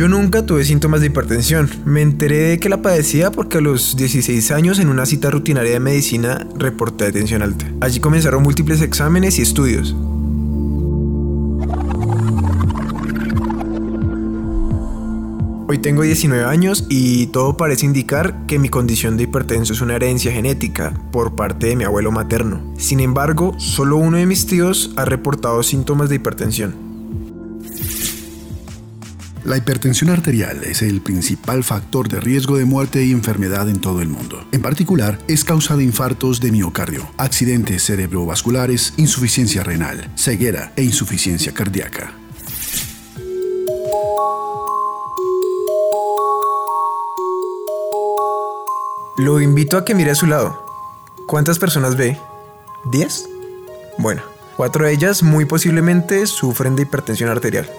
Yo 0.00 0.08
nunca 0.08 0.46
tuve 0.46 0.64
síntomas 0.64 1.02
de 1.02 1.08
hipertensión. 1.08 1.68
Me 1.84 2.00
enteré 2.00 2.38
de 2.38 2.58
que 2.58 2.70
la 2.70 2.80
padecía 2.80 3.30
porque 3.30 3.58
a 3.58 3.60
los 3.60 3.96
16 3.96 4.50
años 4.50 4.78
en 4.78 4.88
una 4.88 5.04
cita 5.04 5.28
rutinaria 5.28 5.72
de 5.72 5.80
medicina 5.80 6.46
reporté 6.56 7.12
tensión 7.12 7.42
alta. 7.42 7.66
Allí 7.82 8.00
comenzaron 8.00 8.42
múltiples 8.42 8.80
exámenes 8.80 9.38
y 9.38 9.42
estudios. 9.42 9.94
Hoy 15.68 15.76
tengo 15.82 16.00
19 16.00 16.46
años 16.46 16.86
y 16.88 17.26
todo 17.26 17.58
parece 17.58 17.84
indicar 17.84 18.46
que 18.46 18.58
mi 18.58 18.70
condición 18.70 19.18
de 19.18 19.24
hipertenso 19.24 19.74
es 19.74 19.82
una 19.82 19.96
herencia 19.96 20.32
genética 20.32 20.94
por 21.12 21.36
parte 21.36 21.66
de 21.66 21.76
mi 21.76 21.84
abuelo 21.84 22.10
materno. 22.10 22.62
Sin 22.78 23.00
embargo, 23.00 23.54
solo 23.58 23.98
uno 23.98 24.16
de 24.16 24.24
mis 24.24 24.46
tíos 24.46 24.94
ha 24.96 25.04
reportado 25.04 25.62
síntomas 25.62 26.08
de 26.08 26.14
hipertensión. 26.14 26.89
La 29.44 29.56
hipertensión 29.56 30.10
arterial 30.10 30.64
es 30.64 30.82
el 30.82 31.00
principal 31.00 31.64
factor 31.64 32.08
de 32.08 32.20
riesgo 32.20 32.58
de 32.58 32.66
muerte 32.66 33.02
y 33.02 33.12
enfermedad 33.12 33.70
en 33.70 33.80
todo 33.80 34.02
el 34.02 34.08
mundo. 34.08 34.44
En 34.52 34.60
particular, 34.60 35.18
es 35.28 35.44
causa 35.44 35.76
de 35.76 35.84
infartos 35.84 36.40
de 36.40 36.52
miocardio, 36.52 37.08
accidentes 37.16 37.84
cerebrovasculares, 37.84 38.92
insuficiencia 38.98 39.62
renal, 39.62 40.10
ceguera 40.14 40.72
e 40.76 40.82
insuficiencia 40.82 41.52
cardíaca. 41.52 42.12
Lo 49.16 49.40
invito 49.40 49.78
a 49.78 49.84
que 49.84 49.94
mire 49.94 50.10
a 50.10 50.14
su 50.14 50.26
lado. 50.26 50.64
¿Cuántas 51.26 51.58
personas 51.58 51.96
ve? 51.96 52.18
¿10? 52.84 53.26
Bueno, 53.98 54.22
cuatro 54.56 54.84
de 54.84 54.92
ellas 54.92 55.22
muy 55.22 55.46
posiblemente 55.46 56.26
sufren 56.26 56.76
de 56.76 56.82
hipertensión 56.82 57.30
arterial. 57.30 57.70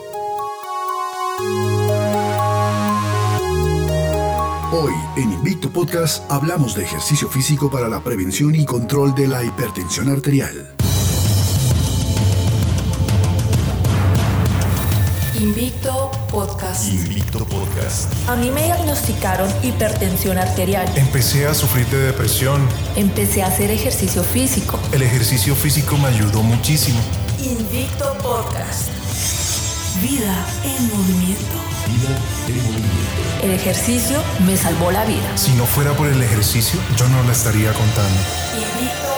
En 5.22 5.32
Invicto 5.34 5.70
Podcast 5.70 6.30
hablamos 6.32 6.74
de 6.76 6.84
ejercicio 6.84 7.30
físico 7.30 7.70
para 7.70 7.88
la 7.88 8.04
prevención 8.04 8.56
y 8.56 8.66
control 8.66 9.14
de 9.14 9.28
la 9.28 9.44
hipertensión 9.44 10.10
arterial. 10.10 10.74
Invicto 15.40 16.12
Podcast. 16.32 16.92
Invicto 16.92 17.46
Podcast. 17.46 18.12
A 18.28 18.36
mí 18.36 18.50
me 18.52 18.64
diagnosticaron 18.64 19.50
hipertensión 19.64 20.38
arterial. 20.38 20.88
Empecé 20.96 21.46
a 21.46 21.54
sufrir 21.54 21.86
de 21.88 22.00
depresión. 22.00 22.68
Empecé 22.96 23.44
a 23.44 23.48
hacer 23.48 23.70
ejercicio 23.70 24.24
físico. 24.24 24.80
El 24.92 25.04
ejercicio 25.04 25.56
físico 25.56 25.98
me 25.98 26.08
ayudó 26.08 26.42
muchísimo. 26.42 27.00
Invicto 27.44 28.14
Podcast. 28.24 28.90
Vida 30.02 30.46
en 30.64 30.88
movimiento. 30.88 31.81
El 33.44 33.52
ejercicio 33.52 34.22
me 34.46 34.56
salvó 34.56 34.92
la 34.92 35.06
vida. 35.06 35.38
Si 35.38 35.52
no 35.54 35.66
fuera 35.66 35.94
por 35.94 36.08
el 36.08 36.22
ejercicio, 36.22 36.80
yo 36.96 37.08
no 37.10 37.24
la 37.24 37.32
estaría 37.32 37.74
contando. 37.74 39.11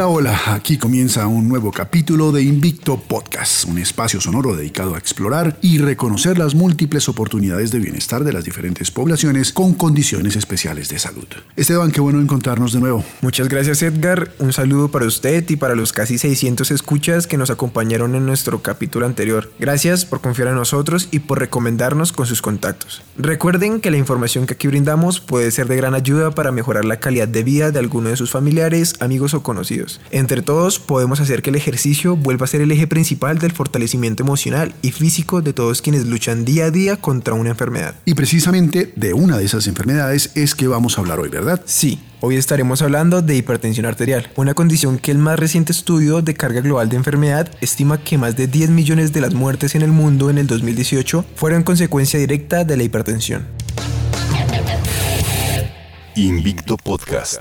Hola, 0.00 0.08
hola, 0.08 0.54
aquí 0.54 0.78
comienza 0.78 1.26
un 1.26 1.46
nuevo 1.46 1.72
capítulo 1.72 2.32
de 2.32 2.42
Invicto 2.42 2.98
Podcast, 2.98 3.66
un 3.66 3.76
espacio 3.76 4.18
sonoro 4.18 4.56
dedicado 4.56 4.94
a 4.94 4.98
explorar 4.98 5.58
y 5.60 5.76
reconocer 5.76 6.38
las 6.38 6.54
múltiples 6.54 7.06
oportunidades 7.10 7.70
de 7.70 7.80
bienestar 7.80 8.24
de 8.24 8.32
las 8.32 8.44
diferentes 8.44 8.90
poblaciones 8.90 9.52
con 9.52 9.74
condiciones 9.74 10.36
especiales 10.36 10.88
de 10.88 10.98
salud. 10.98 11.26
Esteban, 11.54 11.90
qué 11.90 12.00
bueno 12.00 12.18
encontrarnos 12.18 12.72
de 12.72 12.80
nuevo. 12.80 13.04
Muchas 13.20 13.50
gracias 13.50 13.82
Edgar, 13.82 14.32
un 14.38 14.54
saludo 14.54 14.90
para 14.90 15.04
usted 15.04 15.44
y 15.50 15.56
para 15.56 15.74
los 15.74 15.92
casi 15.92 16.16
600 16.16 16.70
escuchas 16.70 17.26
que 17.26 17.36
nos 17.36 17.50
acompañaron 17.50 18.14
en 18.14 18.24
nuestro 18.24 18.62
capítulo 18.62 19.04
anterior. 19.04 19.52
Gracias 19.58 20.06
por 20.06 20.22
confiar 20.22 20.48
en 20.48 20.54
nosotros 20.54 21.08
y 21.10 21.18
por 21.18 21.40
recomendarnos 21.40 22.12
con 22.12 22.24
sus 22.24 22.40
contactos. 22.40 23.02
Recuerden 23.18 23.82
que 23.82 23.90
la 23.90 23.98
información 23.98 24.46
que 24.46 24.54
aquí 24.54 24.66
brindamos 24.66 25.20
puede 25.20 25.50
ser 25.50 25.68
de 25.68 25.76
gran 25.76 25.92
ayuda 25.92 26.30
para 26.30 26.52
mejorar 26.52 26.86
la 26.86 27.00
calidad 27.00 27.28
de 27.28 27.42
vida 27.42 27.70
de 27.70 27.80
alguno 27.80 28.08
de 28.08 28.16
sus 28.16 28.30
familiares, 28.30 28.94
amigos 29.00 29.34
o 29.34 29.42
conocidos. 29.42 29.89
Entre 30.10 30.42
todos 30.42 30.78
podemos 30.78 31.20
hacer 31.20 31.42
que 31.42 31.50
el 31.50 31.56
ejercicio 31.56 32.16
vuelva 32.16 32.44
a 32.44 32.48
ser 32.48 32.60
el 32.60 32.70
eje 32.70 32.86
principal 32.86 33.38
del 33.38 33.52
fortalecimiento 33.52 34.22
emocional 34.22 34.74
y 34.82 34.92
físico 34.92 35.40
de 35.42 35.52
todos 35.52 35.82
quienes 35.82 36.06
luchan 36.06 36.44
día 36.44 36.66
a 36.66 36.70
día 36.70 36.96
contra 36.96 37.34
una 37.34 37.50
enfermedad. 37.50 37.94
Y 38.04 38.14
precisamente 38.14 38.92
de 38.94 39.14
una 39.14 39.38
de 39.38 39.44
esas 39.44 39.66
enfermedades 39.66 40.30
es 40.34 40.54
que 40.54 40.68
vamos 40.68 40.96
a 40.96 41.00
hablar 41.00 41.18
hoy, 41.18 41.30
¿verdad? 41.30 41.62
Sí, 41.64 41.98
hoy 42.20 42.36
estaremos 42.36 42.82
hablando 42.82 43.22
de 43.22 43.36
hipertensión 43.36 43.86
arterial, 43.86 44.30
una 44.36 44.54
condición 44.54 44.98
que 44.98 45.10
el 45.10 45.18
más 45.18 45.38
reciente 45.38 45.72
estudio 45.72 46.22
de 46.22 46.34
carga 46.34 46.60
global 46.60 46.88
de 46.88 46.96
enfermedad 46.96 47.50
estima 47.60 48.02
que 48.02 48.18
más 48.18 48.36
de 48.36 48.46
10 48.46 48.70
millones 48.70 49.12
de 49.12 49.20
las 49.20 49.34
muertes 49.34 49.74
en 49.74 49.82
el 49.82 49.90
mundo 49.90 50.30
en 50.30 50.38
el 50.38 50.46
2018 50.46 51.24
fueron 51.34 51.62
consecuencia 51.62 52.20
directa 52.20 52.64
de 52.64 52.76
la 52.76 52.82
hipertensión. 52.82 53.46
Invicto 56.16 56.76
Podcast. 56.76 57.40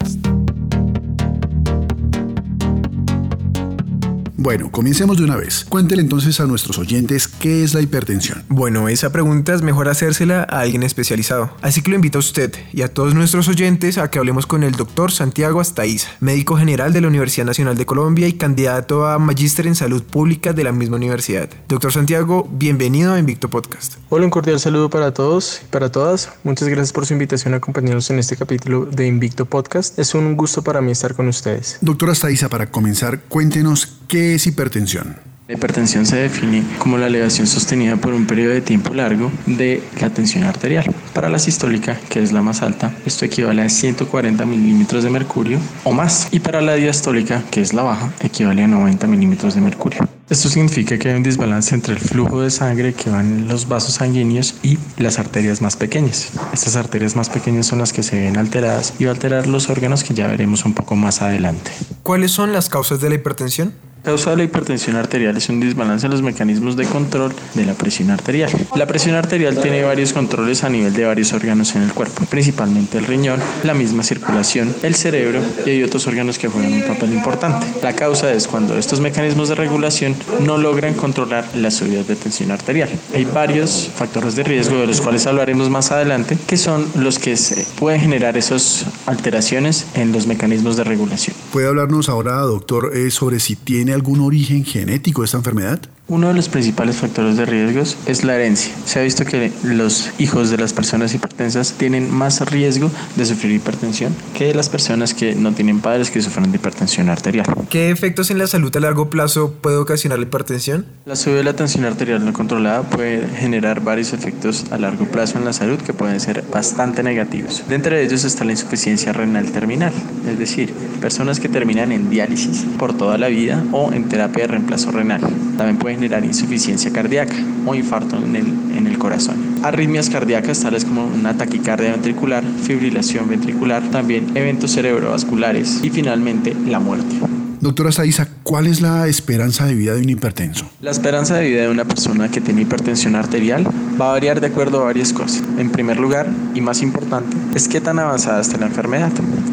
Bueno, 4.41 4.71
comencemos 4.71 5.17
de 5.17 5.25
una 5.25 5.35
vez. 5.35 5.65
Cuéntele 5.67 6.01
entonces 6.01 6.39
a 6.39 6.45
nuestros 6.45 6.77
oyentes 6.77 7.27
qué 7.27 7.61
es 7.61 7.73
la 7.73 7.81
hipertensión. 7.81 8.45
Bueno, 8.47 8.87
esa 8.87 9.11
pregunta 9.11 9.53
es 9.53 9.61
mejor 9.61 9.89
hacérsela 9.89 10.47
a 10.49 10.61
alguien 10.61 10.83
especializado. 10.83 11.51
Así 11.61 11.81
que 11.81 11.89
lo 11.89 11.97
invito 11.97 12.19
a 12.19 12.21
usted 12.21 12.53
y 12.71 12.83
a 12.83 12.93
todos 12.93 13.13
nuestros 13.13 13.49
oyentes 13.49 13.97
a 13.97 14.09
que 14.09 14.17
hablemos 14.17 14.45
con 14.45 14.63
el 14.63 14.71
doctor 14.71 15.11
Santiago 15.11 15.59
Astaiza, 15.59 16.07
médico 16.21 16.55
general 16.55 16.93
de 16.93 17.01
la 17.01 17.09
Universidad 17.09 17.45
Nacional 17.45 17.75
de 17.75 17.85
Colombia 17.85 18.29
y 18.29 18.33
candidato 18.33 19.05
a 19.07 19.19
magíster 19.19 19.67
en 19.67 19.75
salud 19.75 20.03
pública 20.03 20.53
de 20.53 20.63
la 20.63 20.71
misma 20.71 20.95
universidad. 20.95 21.49
Doctor 21.67 21.91
Santiago, 21.91 22.47
bienvenido 22.49 23.11
a 23.11 23.19
Invicto 23.19 23.49
Podcast. 23.49 23.95
Hola, 24.07 24.23
un 24.23 24.31
cordial 24.31 24.61
saludo 24.61 24.89
para 24.89 25.13
todos 25.13 25.59
y 25.65 25.67
para 25.69 25.91
todas. 25.91 26.29
Muchas 26.45 26.69
gracias 26.69 26.93
por 26.93 27.05
su 27.05 27.11
invitación 27.11 27.55
a 27.55 27.57
acompañarnos 27.57 28.09
en 28.09 28.19
este 28.19 28.37
capítulo 28.37 28.85
de 28.85 29.05
Invicto 29.05 29.47
Podcast. 29.47 29.99
Es 29.99 30.15
un 30.15 30.37
gusto 30.37 30.61
para 30.61 30.79
mí 30.79 30.93
estar 30.93 31.13
con 31.13 31.27
ustedes. 31.27 31.77
Doctora 31.81 32.13
Astaiza, 32.13 32.47
para 32.47 32.71
comenzar, 32.71 33.19
cuéntenos 33.23 33.97
qué 34.07 34.28
es 34.35 34.47
hipertensión. 34.47 35.17
La 35.49 35.55
hipertensión 35.55 36.05
se 36.05 36.15
define 36.17 36.63
como 36.77 36.99
la 36.99 37.07
elevación 37.07 37.47
sostenida 37.47 37.95
por 37.95 38.13
un 38.13 38.27
periodo 38.27 38.53
de 38.53 38.61
tiempo 38.61 38.93
largo 38.93 39.31
de 39.47 39.81
la 39.99 40.11
tensión 40.11 40.43
arterial. 40.43 40.85
Para 41.13 41.27
la 41.27 41.39
sistólica, 41.39 41.99
que 42.07 42.21
es 42.21 42.31
la 42.31 42.43
más 42.43 42.61
alta, 42.61 42.93
esto 43.03 43.25
equivale 43.25 43.63
a 43.63 43.69
140 43.69 44.45
milímetros 44.45 45.03
de 45.03 45.09
mercurio 45.09 45.57
o 45.83 45.91
más. 45.91 46.27
Y 46.29 46.39
para 46.39 46.61
la 46.61 46.75
diastólica, 46.75 47.43
que 47.49 47.61
es 47.61 47.73
la 47.73 47.81
baja, 47.81 48.13
equivale 48.21 48.63
a 48.63 48.67
90 48.67 49.07
milímetros 49.07 49.55
de 49.55 49.61
mercurio. 49.61 50.07
Esto 50.29 50.47
significa 50.49 50.99
que 50.99 51.09
hay 51.09 51.15
un 51.15 51.23
desbalance 51.23 51.73
entre 51.73 51.95
el 51.95 51.99
flujo 51.99 52.41
de 52.41 52.51
sangre 52.51 52.93
que 52.93 53.09
van 53.09 53.25
en 53.25 53.47
los 53.47 53.67
vasos 53.67 53.95
sanguíneos 53.95 54.53
y 54.61 54.77
las 54.97 55.17
arterias 55.17 55.63
más 55.63 55.75
pequeñas. 55.75 56.29
Estas 56.53 56.75
arterias 56.75 57.15
más 57.15 57.31
pequeñas 57.31 57.65
son 57.65 57.79
las 57.79 57.91
que 57.91 58.03
se 58.03 58.19
ven 58.19 58.37
alteradas 58.37 58.93
y 58.99 59.05
va 59.05 59.09
a 59.09 59.13
alterar 59.15 59.47
los 59.47 59.71
órganos 59.71 60.03
que 60.03 60.13
ya 60.13 60.27
veremos 60.27 60.63
un 60.65 60.75
poco 60.75 60.95
más 60.95 61.23
adelante. 61.23 61.71
¿Cuáles 62.03 62.29
son 62.29 62.53
las 62.53 62.69
causas 62.69 63.01
de 63.01 63.09
la 63.09 63.15
hipertensión? 63.15 63.73
Causa 64.03 64.31
de 64.31 64.37
la 64.37 64.43
hipertensión 64.43 64.95
arterial 64.95 65.35
es 65.35 65.49
un 65.49 65.59
desbalance 65.59 66.05
en 66.05 66.11
los 66.11 66.21
mecanismos 66.21 66.77
de 66.77 66.85
control 66.85 67.33
de 67.53 67.65
la 67.65 67.73
presión 67.73 68.11
arterial. 68.11 68.49
La 68.75 68.87
presión 68.87 69.15
arterial 69.15 69.57
tiene 69.61 69.83
varios 69.83 70.13
controles 70.13 70.63
a 70.63 70.69
nivel 70.69 70.93
de 70.93 71.05
varios 71.05 71.33
órganos 71.33 71.75
en 71.75 71.83
el 71.83 71.91
cuerpo, 71.91 72.25
principalmente 72.29 72.97
el 72.97 73.05
riñón, 73.05 73.39
la 73.63 73.73
misma 73.73 74.03
circulación, 74.03 74.73
el 74.83 74.95
cerebro 74.95 75.41
y 75.65 75.69
hay 75.71 75.83
otros 75.83 76.07
órganos 76.07 76.39
que 76.39 76.47
juegan 76.47 76.73
un 76.73 76.83
papel 76.83 77.13
importante. 77.13 77.67
La 77.83 77.93
causa 77.93 78.31
es 78.31 78.47
cuando 78.47 78.77
estos 78.77 79.01
mecanismos 79.01 79.49
de 79.49 79.55
regulación 79.55 80.15
no 80.41 80.57
logran 80.57 80.93
controlar 80.93 81.45
las 81.55 81.75
subidas 81.75 82.07
de 82.07 82.15
tensión 82.15 82.51
arterial. 82.51 82.89
Hay 83.13 83.25
varios 83.25 83.89
factores 83.93 84.35
de 84.35 84.43
riesgo 84.43 84.77
de 84.77 84.87
los 84.87 85.01
cuales 85.01 85.27
hablaremos 85.27 85.69
más 85.69 85.91
adelante 85.91 86.37
que 86.47 86.57
son 86.57 86.87
los 86.95 87.19
que 87.19 87.35
se 87.35 87.65
pueden 87.77 87.99
generar 87.99 88.37
esas 88.37 88.85
alteraciones 89.05 89.87
en 89.93 90.13
los 90.13 90.25
mecanismos 90.25 90.77
de 90.77 90.85
regulación. 90.85 91.35
¿Puede 91.51 91.67
hablarnos 91.67 92.09
ahora, 92.09 92.37
doctor, 92.41 92.95
eh, 92.95 93.09
sobre 93.09 93.39
si 93.39 93.55
tiene 93.55 93.93
algún 93.93 94.19
origen 94.19 94.63
genético 94.63 95.23
esta 95.23 95.37
enfermedad? 95.37 95.81
Uno 96.09 96.29
de 96.29 96.33
los 96.33 96.49
principales 96.49 96.95
factores 96.95 97.37
de 97.37 97.45
riesgos 97.45 97.95
es 98.07 98.23
la 98.23 98.33
herencia. 98.33 98.73
Se 98.85 98.99
ha 98.99 99.03
visto 99.03 99.25
que 99.25 99.51
los 99.61 100.09
hijos 100.17 100.49
de 100.49 100.57
las 100.57 100.73
personas 100.73 101.13
hipertensas 101.13 101.73
tienen 101.73 102.11
más 102.11 102.41
riesgo 102.49 102.89
de 103.15 103.25
sufrir 103.27 103.51
hipertensión 103.51 104.15
que 104.33 104.51
las 104.55 104.69
personas 104.69 105.13
que 105.13 105.35
no 105.35 105.51
tienen 105.51 105.81
padres 105.81 106.09
que 106.09 106.19
sufren 106.19 106.51
de 106.51 106.57
hipertensión 106.57 107.09
arterial. 107.09 107.45
¿Qué 107.69 107.91
efectos 107.91 108.31
en 108.31 108.39
la 108.39 108.47
salud 108.47 108.75
a 108.75 108.79
largo 108.79 109.11
plazo 109.11 109.53
puede 109.61 109.77
ocasionar 109.77 110.17
la 110.17 110.25
hipertensión? 110.25 110.87
La 111.05 111.15
subida 111.15 111.37
de 111.37 111.43
la 111.43 111.55
tensión 111.55 111.85
arterial 111.85 112.25
no 112.25 112.33
controlada 112.33 112.81
puede 112.81 113.27
generar 113.27 113.83
varios 113.83 114.11
efectos 114.11 114.65
a 114.71 114.79
largo 114.79 115.05
plazo 115.05 115.37
en 115.37 115.45
la 115.45 115.53
salud 115.53 115.77
que 115.77 115.93
pueden 115.93 116.19
ser 116.19 116.43
bastante 116.51 117.03
negativos. 117.03 117.63
De 117.69 117.75
entre 117.75 118.03
ellos 118.03 118.23
está 118.23 118.45
la 118.45 118.53
insuficiencia 118.53 119.13
renal 119.13 119.51
terminal, 119.51 119.93
es 120.27 120.39
decir, 120.39 120.73
personas 120.99 121.39
que 121.39 121.49
terminan 121.49 121.91
en 121.91 122.09
diálisis 122.09 122.65
por 122.79 122.97
toda 122.97 123.19
la 123.19 123.27
vida 123.27 123.63
o 123.71 123.93
en 123.93 124.09
terapia 124.09 124.45
de 124.45 124.47
reemplazo 124.47 124.89
renal. 124.89 125.21
También 125.55 125.77
pueden 125.77 125.98
generar 125.99 126.23
insuficiencia 126.23 126.91
cardíaca 126.91 127.35
o 127.65 127.75
infarto 127.75 128.15
en 128.15 128.35
el, 128.37 128.45
en 128.77 128.87
el 128.87 128.97
corazón. 128.97 129.35
Arritmias 129.63 130.09
cardíacas 130.09 130.61
tales 130.61 130.85
como 130.85 131.05
una 131.05 131.35
taquicardia 131.35 131.91
ventricular, 131.91 132.43
fibrilación 132.63 133.27
ventricular, 133.27 133.83
también 133.91 134.31
eventos 134.35 134.71
cerebrovasculares 134.71 135.81
y 135.83 135.89
finalmente 135.89 136.55
la 136.67 136.79
muerte. 136.79 137.17
Doctora 137.59 137.91
Saiza, 137.91 138.25
¿cuál 138.43 138.67
es 138.67 138.79
la 138.79 139.07
esperanza 139.07 139.65
de 139.65 139.75
vida 139.75 139.93
de 139.93 140.01
un 140.01 140.09
hipertenso? 140.09 140.69
La 140.79 140.91
esperanza 140.91 141.35
de 141.35 141.49
vida 141.49 141.63
de 141.63 141.67
una 141.67 141.83
persona 141.83 142.31
que 142.31 142.39
tiene 142.39 142.61
hipertensión 142.61 143.17
arterial 143.17 143.67
va 143.99 144.11
a 144.11 144.13
variar 144.13 144.39
de 144.39 144.47
acuerdo 144.47 144.81
a 144.81 144.85
varias 144.85 145.11
cosas. 145.11 145.43
En 145.57 145.69
primer 145.69 145.99
lugar, 145.99 146.29
y 146.55 146.61
más 146.61 146.81
importante, 146.81 147.35
es 147.53 147.67
qué 147.67 147.81
tan 147.81 147.99
avanzada 147.99 148.39
está 148.39 148.57
la 148.57 148.67
enfermedad. 148.67 149.11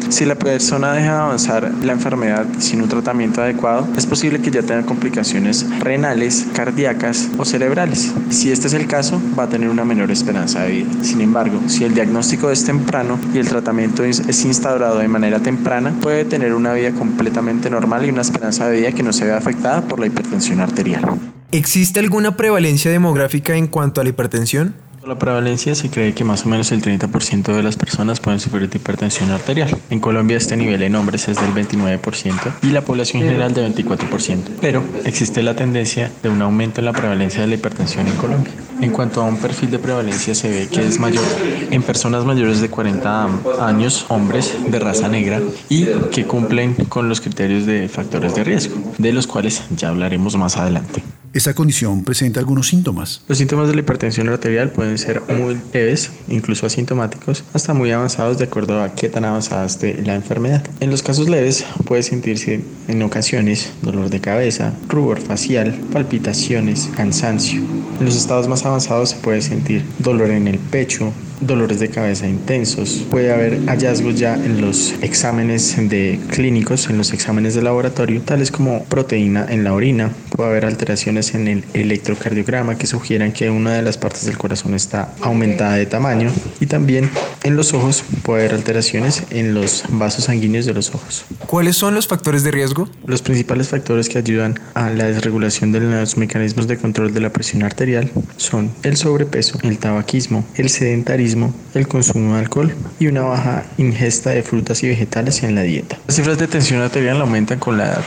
Si 0.09 0.25
la 0.25 0.35
persona 0.35 0.93
deja 0.93 1.11
de 1.11 1.19
avanzar 1.19 1.71
la 1.83 1.91
enfermedad 1.91 2.45
sin 2.59 2.81
un 2.81 2.87
tratamiento 2.87 3.41
adecuado, 3.41 3.87
es 3.97 4.05
posible 4.05 4.41
que 4.41 4.51
ya 4.51 4.61
tenga 4.61 4.83
complicaciones 4.83 5.65
renales, 5.79 6.47
cardíacas 6.53 7.29
o 7.37 7.43
cerebrales. 7.43 8.13
Si 8.29 8.51
este 8.51 8.67
es 8.67 8.73
el 8.73 8.87
caso, 8.87 9.21
va 9.37 9.43
a 9.43 9.49
tener 9.49 9.69
una 9.69 9.83
menor 9.83 10.09
esperanza 10.09 10.63
de 10.63 10.71
vida. 10.71 11.03
Sin 11.03 11.19
embargo, 11.19 11.59
si 11.67 11.83
el 11.83 11.93
diagnóstico 11.93 12.49
es 12.51 12.63
temprano 12.63 13.19
y 13.33 13.37
el 13.37 13.49
tratamiento 13.49 14.05
es, 14.05 14.45
instaurado 14.45 14.99
de 14.99 15.09
manera 15.09 15.39
temprana, 15.39 15.93
puede 16.01 16.23
tener 16.23 16.53
una 16.53 16.73
vida 16.73 16.91
completamente 16.93 17.69
normal 17.69 18.05
y 18.05 18.09
una 18.09 18.21
esperanza 18.21 18.69
de 18.69 18.77
vida 18.79 18.91
que 18.93 19.03
no 19.03 19.11
se 19.11 19.25
vea 19.25 19.37
afectada 19.37 19.81
por 19.81 19.99
la 19.99 20.07
hipertensión 20.07 20.61
arterial. 20.61 21.03
¿Existe 21.51 21.99
alguna 21.99 22.37
prevalencia 22.37 22.89
demográfica 22.91 23.55
en 23.55 23.67
cuanto 23.67 23.99
a 23.99 24.03
la 24.05 24.11
hipertensión? 24.11 24.86
La 25.07 25.17
prevalencia 25.17 25.73
se 25.73 25.89
cree 25.89 26.13
que 26.13 26.25
más 26.25 26.45
o 26.45 26.49
menos 26.49 26.73
el 26.73 26.81
30% 26.81 27.55
de 27.55 27.63
las 27.63 27.77
personas 27.77 28.19
pueden 28.19 28.41
sufrir 28.41 28.69
de 28.69 28.77
hipertensión 28.77 29.31
arterial. 29.31 29.69
En 29.89 30.01
Colombia 30.01 30.35
este 30.35 30.57
nivel 30.57 30.83
en 30.83 30.95
hombres 30.95 31.29
es 31.29 31.37
del 31.37 31.53
29% 31.53 32.33
y 32.61 32.71
la 32.71 32.81
población 32.81 33.23
general 33.23 33.53
del 33.53 33.73
24%. 33.73 34.39
Pero 34.59 34.83
existe 35.05 35.41
la 35.43 35.55
tendencia 35.55 36.11
de 36.21 36.27
un 36.27 36.41
aumento 36.41 36.81
en 36.81 36.85
la 36.85 36.91
prevalencia 36.91 37.39
de 37.39 37.47
la 37.47 37.55
hipertensión 37.55 38.05
en 38.05 38.15
Colombia. 38.17 38.51
En 38.81 38.91
cuanto 38.91 39.21
a 39.21 39.23
un 39.23 39.37
perfil 39.37 39.71
de 39.71 39.79
prevalencia 39.79 40.35
se 40.35 40.49
ve 40.49 40.67
que 40.67 40.85
es 40.85 40.99
mayor 40.99 41.23
en 41.71 41.81
personas 41.83 42.25
mayores 42.25 42.59
de 42.59 42.69
40 42.69 43.29
años, 43.61 44.05
hombres 44.09 44.57
de 44.67 44.77
raza 44.77 45.07
negra 45.07 45.41
y 45.69 45.85
que 46.11 46.25
cumplen 46.25 46.73
con 46.73 47.07
los 47.07 47.21
criterios 47.21 47.65
de 47.65 47.87
factores 47.87 48.35
de 48.35 48.43
riesgo, 48.43 48.75
de 48.97 49.13
los 49.13 49.25
cuales 49.25 49.63
ya 49.77 49.87
hablaremos 49.87 50.35
más 50.35 50.57
adelante. 50.57 51.01
Esta 51.37 51.53
condición 51.53 52.03
presenta 52.03 52.39
algunos 52.39 52.65
síntomas. 52.65 53.21
Los 53.27 53.37
síntomas 53.37 53.67
de 53.67 53.75
la 53.75 53.81
hipertensión 53.81 54.27
arterial 54.27 54.71
pueden 54.71 54.97
ser 54.97 55.21
muy 55.21 55.55
leves, 55.71 56.09
incluso 56.29 56.65
asintomáticos, 56.65 57.43
hasta 57.53 57.75
muy 57.75 57.91
avanzados 57.91 58.39
de 58.39 58.45
acuerdo 58.45 58.81
a 58.81 58.95
qué 58.95 59.07
tan 59.07 59.23
avanzada 59.23 59.63
esté 59.63 60.01
la 60.01 60.15
enfermedad. 60.15 60.67
En 60.79 60.89
los 60.89 61.03
casos 61.03 61.29
leves 61.29 61.63
puede 61.85 62.01
sentirse 62.01 62.61
en 62.87 63.03
ocasiones 63.03 63.71
dolor 63.83 64.09
de 64.09 64.19
cabeza, 64.19 64.73
rubor 64.87 65.21
facial, 65.21 65.79
palpitaciones, 65.93 66.89
cansancio. 66.95 67.61
En 67.99 68.05
los 68.05 68.15
estados 68.15 68.47
más 68.47 68.65
avanzados 68.65 69.11
se 69.11 69.17
puede 69.17 69.43
sentir 69.43 69.83
dolor 69.99 70.31
en 70.31 70.47
el 70.47 70.57
pecho, 70.57 71.13
dolores 71.41 71.79
de 71.79 71.89
cabeza 71.89 72.27
intensos. 72.27 73.05
Puede 73.09 73.31
haber 73.31 73.65
hallazgos 73.65 74.17
ya 74.17 74.35
en 74.35 74.61
los 74.61 74.93
exámenes 75.01 75.75
de 75.89 76.19
clínicos, 76.29 76.89
en 76.89 76.97
los 76.97 77.13
exámenes 77.13 77.55
de 77.55 77.61
laboratorio, 77.61 78.21
tales 78.21 78.51
como 78.51 78.83
proteína 78.85 79.45
en 79.49 79.63
la 79.63 79.73
orina. 79.73 80.11
Puede 80.35 80.49
haber 80.49 80.65
alteraciones 80.65 81.35
en 81.35 81.47
el 81.47 81.63
electrocardiograma 81.73 82.77
que 82.77 82.87
sugieran 82.87 83.31
que 83.31 83.49
una 83.49 83.73
de 83.73 83.81
las 83.81 83.97
partes 83.97 84.25
del 84.25 84.37
corazón 84.37 84.73
está 84.73 85.13
aumentada 85.21 85.75
de 85.75 85.85
tamaño. 85.85 86.31
Y 86.59 86.65
también 86.65 87.09
en 87.43 87.55
los 87.55 87.73
ojos 87.73 88.03
puede 88.23 88.41
haber 88.41 88.55
alteraciones 88.55 89.23
en 89.29 89.53
los 89.53 89.83
vasos 89.89 90.25
sanguíneos 90.25 90.65
de 90.65 90.73
los 90.73 90.93
ojos. 90.93 91.25
¿Cuáles 91.47 91.75
son 91.75 91.93
los 91.93 92.07
factores 92.07 92.43
de 92.43 92.51
riesgo? 92.51 92.89
Los 93.05 93.21
principales 93.21 93.69
factores 93.69 94.09
que 94.09 94.17
ayudan 94.17 94.59
a 94.73 94.89
la 94.89 95.05
desregulación 95.05 95.71
de 95.71 95.79
los 95.79 96.17
mecanismos 96.17 96.67
de 96.67 96.77
control 96.77 97.13
de 97.13 97.21
la 97.21 97.31
presión 97.31 97.63
arterial 97.63 98.11
son 98.37 98.71
el 98.83 98.97
sobrepeso, 98.97 99.59
el 99.63 99.77
tabaquismo, 99.77 100.45
el 100.55 100.69
sedentarismo, 100.69 101.26
el 101.73 101.87
consumo 101.87 102.35
de 102.35 102.39
alcohol 102.39 102.73
y 102.99 103.07
una 103.07 103.21
baja 103.21 103.65
ingesta 103.77 104.31
de 104.31 104.43
frutas 104.43 104.83
y 104.83 104.87
vegetales 104.87 105.43
en 105.43 105.55
la 105.55 105.61
dieta. 105.61 105.97
Las 106.07 106.15
cifras 106.15 106.37
de 106.37 106.47
tensión 106.47 106.81
arterial 106.81 107.19
aumentan 107.21 107.59
con 107.59 107.77
la 107.77 107.85
edad. 107.85 108.03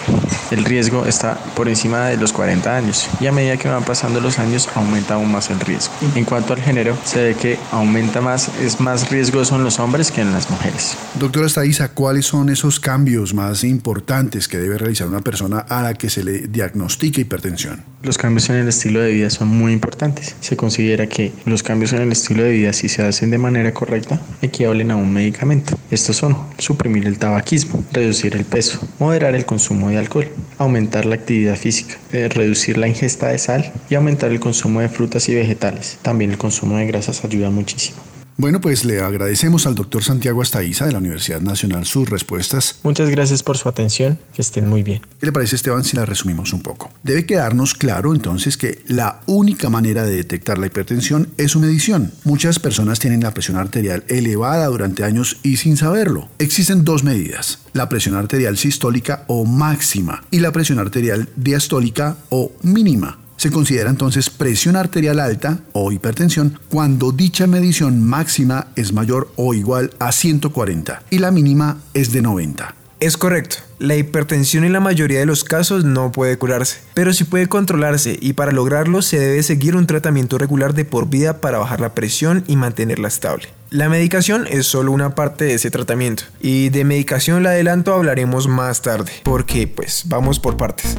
El 0.50 0.64
riesgo 0.64 1.04
está 1.06 1.38
por 1.54 1.68
encima 1.68 2.06
de 2.06 2.16
los 2.16 2.32
40 2.32 2.76
años 2.76 3.08
y 3.20 3.26
a 3.26 3.32
medida 3.32 3.56
que 3.56 3.68
van 3.68 3.84
pasando 3.84 4.20
los 4.20 4.38
años 4.38 4.68
aumenta 4.74 5.14
aún 5.14 5.30
más 5.30 5.50
el 5.50 5.60
riesgo. 5.60 5.92
En 6.14 6.24
cuanto 6.24 6.54
al 6.54 6.60
género, 6.60 6.96
se 7.04 7.22
ve 7.22 7.34
que 7.34 7.58
aumenta 7.72 8.20
más, 8.20 8.50
es 8.60 8.80
más 8.80 9.10
riesgoso 9.10 9.56
en 9.56 9.64
los 9.64 9.78
hombres 9.78 10.10
que 10.10 10.20
en 10.20 10.32
las 10.32 10.50
mujeres. 10.50 10.96
Doctora 11.18 11.48
Staiza, 11.48 11.88
¿cuáles 11.88 12.26
son 12.26 12.48
esos 12.48 12.80
cambios 12.80 13.34
más 13.34 13.64
importantes 13.64 14.48
que 14.48 14.58
debe 14.58 14.78
realizar 14.78 15.06
una 15.06 15.20
persona 15.20 15.58
a 15.58 15.82
la 15.82 15.94
que 15.94 16.10
se 16.10 16.24
le 16.24 16.48
diagnostique 16.48 17.20
hipertensión? 17.20 17.84
Los 18.02 18.16
cambios 18.16 18.48
en 18.48 18.56
el 18.56 18.68
estilo 18.68 19.02
de 19.02 19.12
vida 19.12 19.28
son 19.28 19.48
muy 19.48 19.74
importantes. 19.74 20.34
Se 20.40 20.56
considera 20.56 21.06
que 21.06 21.32
los 21.44 21.62
cambios 21.62 21.92
en 21.92 22.00
el 22.00 22.12
estilo 22.12 22.42
de 22.42 22.52
vida, 22.52 22.72
si 22.72 22.88
se 22.88 23.02
hacen 23.02 23.30
de 23.30 23.36
manera 23.36 23.74
correcta, 23.74 24.18
equivalen 24.40 24.90
a 24.90 24.96
un 24.96 25.12
medicamento. 25.12 25.76
Estos 25.90 26.16
son 26.16 26.34
suprimir 26.56 27.06
el 27.06 27.18
tabaquismo, 27.18 27.84
reducir 27.92 28.36
el 28.36 28.46
peso, 28.46 28.80
moderar 28.98 29.34
el 29.34 29.44
consumo 29.44 29.90
de 29.90 29.98
alcohol, 29.98 30.28
aumentar 30.56 31.04
la 31.04 31.16
actividad 31.16 31.56
física, 31.56 31.98
eh, 32.12 32.30
reducir 32.30 32.78
la 32.78 32.88
ingesta 32.88 33.28
de 33.28 33.38
sal 33.38 33.70
y 33.90 33.96
aumentar 33.96 34.30
el 34.30 34.40
consumo 34.40 34.80
de 34.80 34.88
frutas 34.88 35.28
y 35.28 35.34
vegetales. 35.34 35.98
También 36.00 36.30
el 36.30 36.38
consumo 36.38 36.78
de 36.78 36.86
grasas 36.86 37.22
ayuda 37.22 37.50
muchísimo. 37.50 38.09
Bueno, 38.40 38.58
pues 38.62 38.86
le 38.86 39.02
agradecemos 39.02 39.66
al 39.66 39.74
doctor 39.74 40.02
Santiago 40.02 40.40
Astaiza 40.40 40.86
de 40.86 40.92
la 40.92 40.98
Universidad 40.98 41.42
Nacional 41.42 41.84
sus 41.84 42.08
respuestas. 42.08 42.76
Muchas 42.82 43.10
gracias 43.10 43.42
por 43.42 43.58
su 43.58 43.68
atención, 43.68 44.18
que 44.32 44.40
estén 44.40 44.66
muy 44.66 44.82
bien. 44.82 45.02
¿Qué 45.20 45.26
le 45.26 45.32
parece 45.32 45.56
Esteban 45.56 45.84
si 45.84 45.94
la 45.94 46.06
resumimos 46.06 46.54
un 46.54 46.62
poco? 46.62 46.90
Debe 47.02 47.26
quedarnos 47.26 47.74
claro 47.74 48.14
entonces 48.14 48.56
que 48.56 48.82
la 48.86 49.20
única 49.26 49.68
manera 49.68 50.04
de 50.04 50.16
detectar 50.16 50.56
la 50.56 50.68
hipertensión 50.68 51.28
es 51.36 51.50
su 51.50 51.60
medición. 51.60 52.12
Muchas 52.24 52.58
personas 52.58 52.98
tienen 52.98 53.22
la 53.22 53.34
presión 53.34 53.58
arterial 53.58 54.04
elevada 54.08 54.68
durante 54.68 55.04
años 55.04 55.36
y 55.42 55.58
sin 55.58 55.76
saberlo. 55.76 56.30
Existen 56.38 56.82
dos 56.82 57.04
medidas, 57.04 57.58
la 57.74 57.90
presión 57.90 58.14
arterial 58.14 58.56
sistólica 58.56 59.24
o 59.26 59.44
máxima 59.44 60.24
y 60.30 60.40
la 60.40 60.50
presión 60.50 60.78
arterial 60.78 61.28
diastólica 61.36 62.16
o 62.30 62.52
mínima. 62.62 63.18
Se 63.40 63.50
considera 63.50 63.88
entonces 63.88 64.28
presión 64.28 64.76
arterial 64.76 65.18
alta 65.18 65.60
o 65.72 65.92
hipertensión 65.92 66.60
cuando 66.68 67.10
dicha 67.10 67.46
medición 67.46 68.06
máxima 68.06 68.66
es 68.76 68.92
mayor 68.92 69.32
o 69.36 69.54
igual 69.54 69.94
a 69.98 70.12
140 70.12 71.04
y 71.08 71.20
la 71.20 71.30
mínima 71.30 71.78
es 71.94 72.12
de 72.12 72.20
90. 72.20 72.74
Es 73.00 73.16
correcto. 73.16 73.56
La 73.78 73.96
hipertensión 73.96 74.64
en 74.64 74.74
la 74.74 74.80
mayoría 74.80 75.20
de 75.20 75.24
los 75.24 75.42
casos 75.42 75.86
no 75.86 76.12
puede 76.12 76.36
curarse, 76.36 76.80
pero 76.92 77.14
sí 77.14 77.24
puede 77.24 77.46
controlarse 77.46 78.18
y 78.20 78.34
para 78.34 78.52
lograrlo 78.52 79.00
se 79.00 79.18
debe 79.18 79.42
seguir 79.42 79.74
un 79.74 79.86
tratamiento 79.86 80.36
regular 80.36 80.74
de 80.74 80.84
por 80.84 81.08
vida 81.08 81.40
para 81.40 81.56
bajar 81.56 81.80
la 81.80 81.94
presión 81.94 82.44
y 82.46 82.56
mantenerla 82.56 83.08
estable. 83.08 83.48
La 83.70 83.88
medicación 83.88 84.46
es 84.50 84.66
solo 84.66 84.92
una 84.92 85.14
parte 85.14 85.46
de 85.46 85.54
ese 85.54 85.70
tratamiento 85.70 86.24
y 86.42 86.68
de 86.68 86.84
medicación 86.84 87.42
la 87.42 87.52
adelanto 87.52 87.94
hablaremos 87.94 88.48
más 88.48 88.82
tarde, 88.82 89.12
porque 89.24 89.66
pues 89.66 90.02
vamos 90.08 90.38
por 90.38 90.58
partes. 90.58 90.94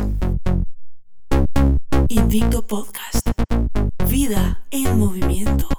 Invicto 2.14 2.62
Podcast. 2.68 3.26
Vida 4.10 4.66
en 4.70 5.00
movimiento. 5.00 5.70